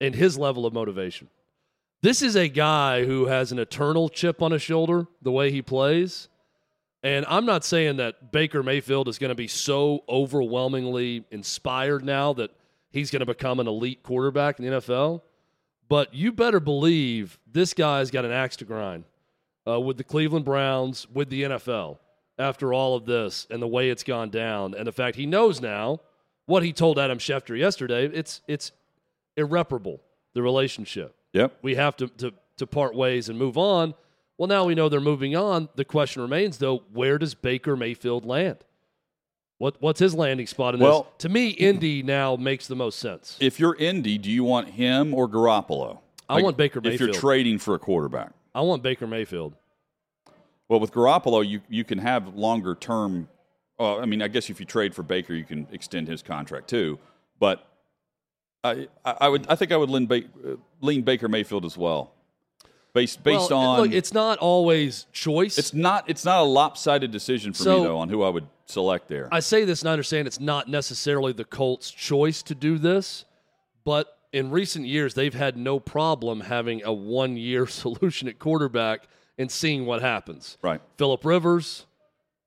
[0.00, 1.28] and his level of motivation.
[2.02, 5.62] This is a guy who has an eternal chip on his shoulder the way he
[5.62, 6.28] plays.
[7.02, 12.32] And I'm not saying that Baker Mayfield is going to be so overwhelmingly inspired now
[12.34, 12.50] that
[12.96, 15.22] he's going to become an elite quarterback in the NFL.
[15.88, 19.04] But you better believe this guy's got an axe to grind
[19.68, 21.98] uh, with the Cleveland Browns, with the NFL
[22.38, 24.74] after all of this and the way it's gone down.
[24.74, 26.00] And the fact he knows now
[26.46, 28.72] what he told Adam Schefter yesterday, it's, it's
[29.36, 30.00] irreparable,
[30.34, 31.14] the relationship.
[31.32, 31.58] Yep.
[31.62, 33.94] We have to, to, to part ways and move on.
[34.38, 35.68] Well, now we know they're moving on.
[35.76, 38.58] The question remains, though, where does Baker Mayfield land?
[39.58, 41.12] What, what's his landing spot in Well- this?
[41.18, 43.36] To me, Indy now makes the most sense.
[43.40, 45.98] If you're Indy, do you want him or Garoppolo?
[46.28, 48.32] I want Baker If you're trading for a quarterback.
[48.54, 49.54] I want Baker Mayfield.
[50.68, 53.28] Well, with Garoppolo, you, you can have longer term.
[53.78, 56.68] Well, I mean, I guess if you trade for Baker, you can extend his contract
[56.68, 56.98] too.
[57.38, 57.64] But
[58.64, 61.76] I, I I would, I think I would lean, ba- uh, lean Baker Mayfield as
[61.76, 62.12] well,
[62.96, 63.80] based based Well, on.
[63.82, 65.58] look, it's not always choice.
[65.58, 68.46] it's not it's not a lopsided decision for So- me though on who I would
[68.64, 69.28] select there.
[69.30, 73.24] I say this and I understand it's not necessarily the Colts' choice to do this,
[73.84, 79.06] but in recent years, they've had no problem having a one year solution at quarterback
[79.38, 80.56] and seeing what happens.
[80.62, 80.80] right.
[80.96, 81.84] Philip Rivers,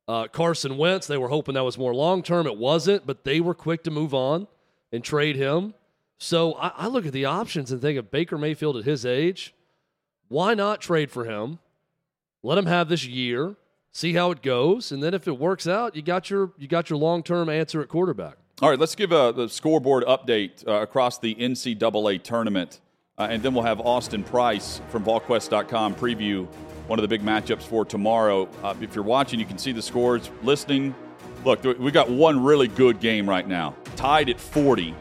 [0.07, 2.47] uh, Carson Wentz, they were hoping that was more long term.
[2.47, 4.47] It wasn't, but they were quick to move on
[4.91, 5.75] and trade him.
[6.17, 9.53] So I, I look at the options and think of Baker Mayfield at his age.
[10.29, 11.59] Why not trade for him?
[12.43, 13.55] Let him have this year,
[13.91, 16.89] see how it goes, and then if it works out, you got your you got
[16.89, 18.37] your long term answer at quarterback.
[18.61, 22.79] All right, let's give a the scoreboard update uh, across the NCAA tournament,
[23.17, 26.47] uh, and then we'll have Austin Price from VolQuest.com preview
[26.87, 28.47] one of the big matchups for tomorrow.
[28.63, 30.29] Uh, if you're watching, you can see the scores.
[30.43, 30.95] Listening,
[31.43, 33.75] look, we got one really good game right now.
[33.95, 34.95] Tied at 40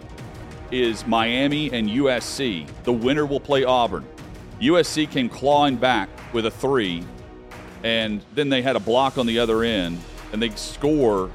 [0.71, 2.67] is Miami and USC.
[2.85, 4.07] The winner will play Auburn.
[4.61, 7.05] USC came clawing back with a three,
[7.85, 10.01] and then they had a block on the other end,
[10.33, 11.31] and they score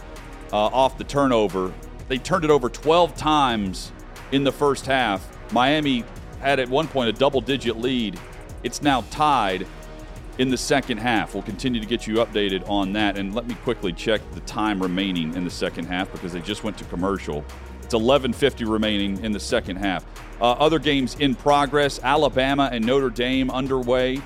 [0.52, 1.74] uh, off the turnover.
[2.10, 3.92] They turned it over 12 times
[4.34, 5.26] in the first half.
[5.54, 6.04] Miami
[6.42, 8.20] had at one point a double digit lead.
[8.64, 9.66] It's now tied
[10.38, 11.34] in the second half.
[11.34, 13.18] We'll continue to get you updated on that.
[13.18, 16.64] And let me quickly check the time remaining in the second half because they just
[16.64, 17.46] went to commercial.
[17.84, 20.06] It's 11:50 remaining in the second half.
[20.42, 24.22] Uh, other games in progress: Alabama and Notre Dame underway.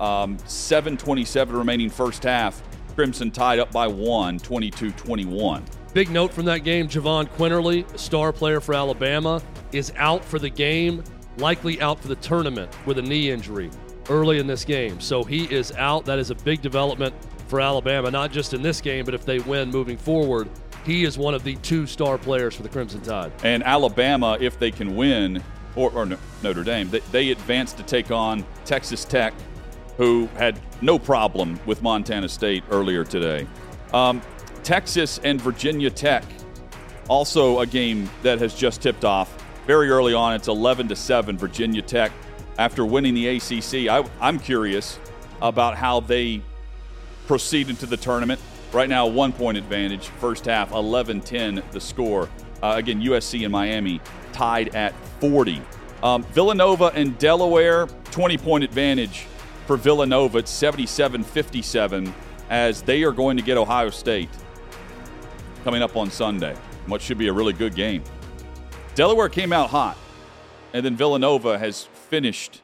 [0.00, 2.62] Um, 7:27 remaining first half.
[2.94, 5.62] Crimson tied up by one, 22-21.
[5.92, 9.42] Big note from that game Jahvon Quinerly, star player for Alabama,
[9.72, 11.02] is out for the game,
[11.38, 13.70] likely out for the tournament with a knee injury
[14.08, 15.00] early in this game.
[15.00, 16.04] So he is out.
[16.04, 17.14] That is a big development
[17.48, 20.48] for Alabama, not just in this game, but if they win moving forward.
[20.86, 23.32] He is one of the two star players for the Crimson Tide.
[23.42, 25.42] And Alabama, if they can win,
[25.74, 26.06] or, or
[26.44, 29.34] Notre Dame, they, they advance to take on Texas Tech,
[29.96, 33.48] who had no problem with Montana State earlier today.
[33.92, 34.22] Um,
[34.62, 36.24] Texas and Virginia Tech,
[37.08, 40.34] also a game that has just tipped off very early on.
[40.34, 42.12] It's 11 to 7, Virginia Tech.
[42.58, 45.00] After winning the ACC, I, I'm curious
[45.42, 46.42] about how they
[47.26, 48.40] proceed into the tournament.
[48.76, 50.08] Right now, one point advantage.
[50.08, 52.28] First half, 11 10 the score.
[52.62, 54.02] Uh, again, USC and Miami
[54.34, 55.62] tied at 40.
[56.02, 59.28] Um, Villanova and Delaware, 20 point advantage
[59.66, 60.36] for Villanova.
[60.36, 62.14] It's 77 57
[62.50, 64.28] as they are going to get Ohio State
[65.64, 66.54] coming up on Sunday.
[66.84, 68.04] What should be a really good game.
[68.94, 69.96] Delaware came out hot,
[70.74, 72.60] and then Villanova has finished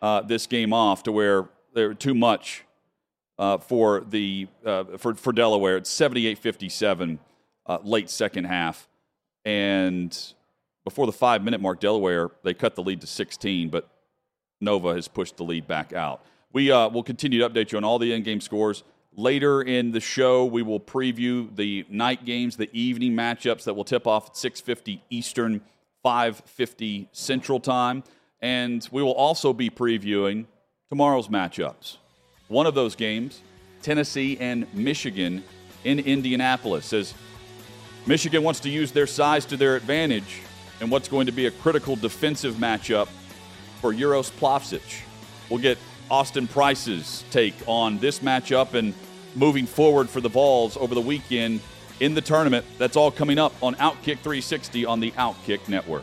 [0.00, 2.64] uh, this game off to where they're too much
[3.40, 5.78] uh, for the uh, for for Delaware.
[5.78, 7.18] It's 78-57
[7.66, 8.86] uh, late second half,
[9.44, 10.16] and
[10.84, 13.70] before the five minute mark, Delaware they cut the lead to 16.
[13.70, 13.88] But
[14.60, 16.22] Nova has pushed the lead back out.
[16.52, 18.84] We uh, will continue to update you on all the end game scores.
[19.16, 23.84] Later in the show, we will preview the night games, the evening matchups that will
[23.84, 25.62] tip off at 6:50 Eastern,
[26.04, 28.04] 5:50 Central Time,
[28.42, 30.44] and we will also be previewing
[30.90, 31.96] tomorrow's matchups.
[32.50, 33.42] One of those games,
[33.80, 35.44] Tennessee and Michigan
[35.84, 37.14] in Indianapolis, Says
[38.06, 40.40] Michigan wants to use their size to their advantage
[40.80, 43.06] in what's going to be a critical defensive matchup
[43.80, 44.82] for Uros Plavsic.
[45.48, 45.78] We'll get
[46.10, 48.94] Austin Price's take on this matchup and
[49.36, 51.60] moving forward for the Vols over the weekend
[52.00, 52.66] in the tournament.
[52.78, 56.02] That's all coming up on Outkick 360 on the Outkick Network.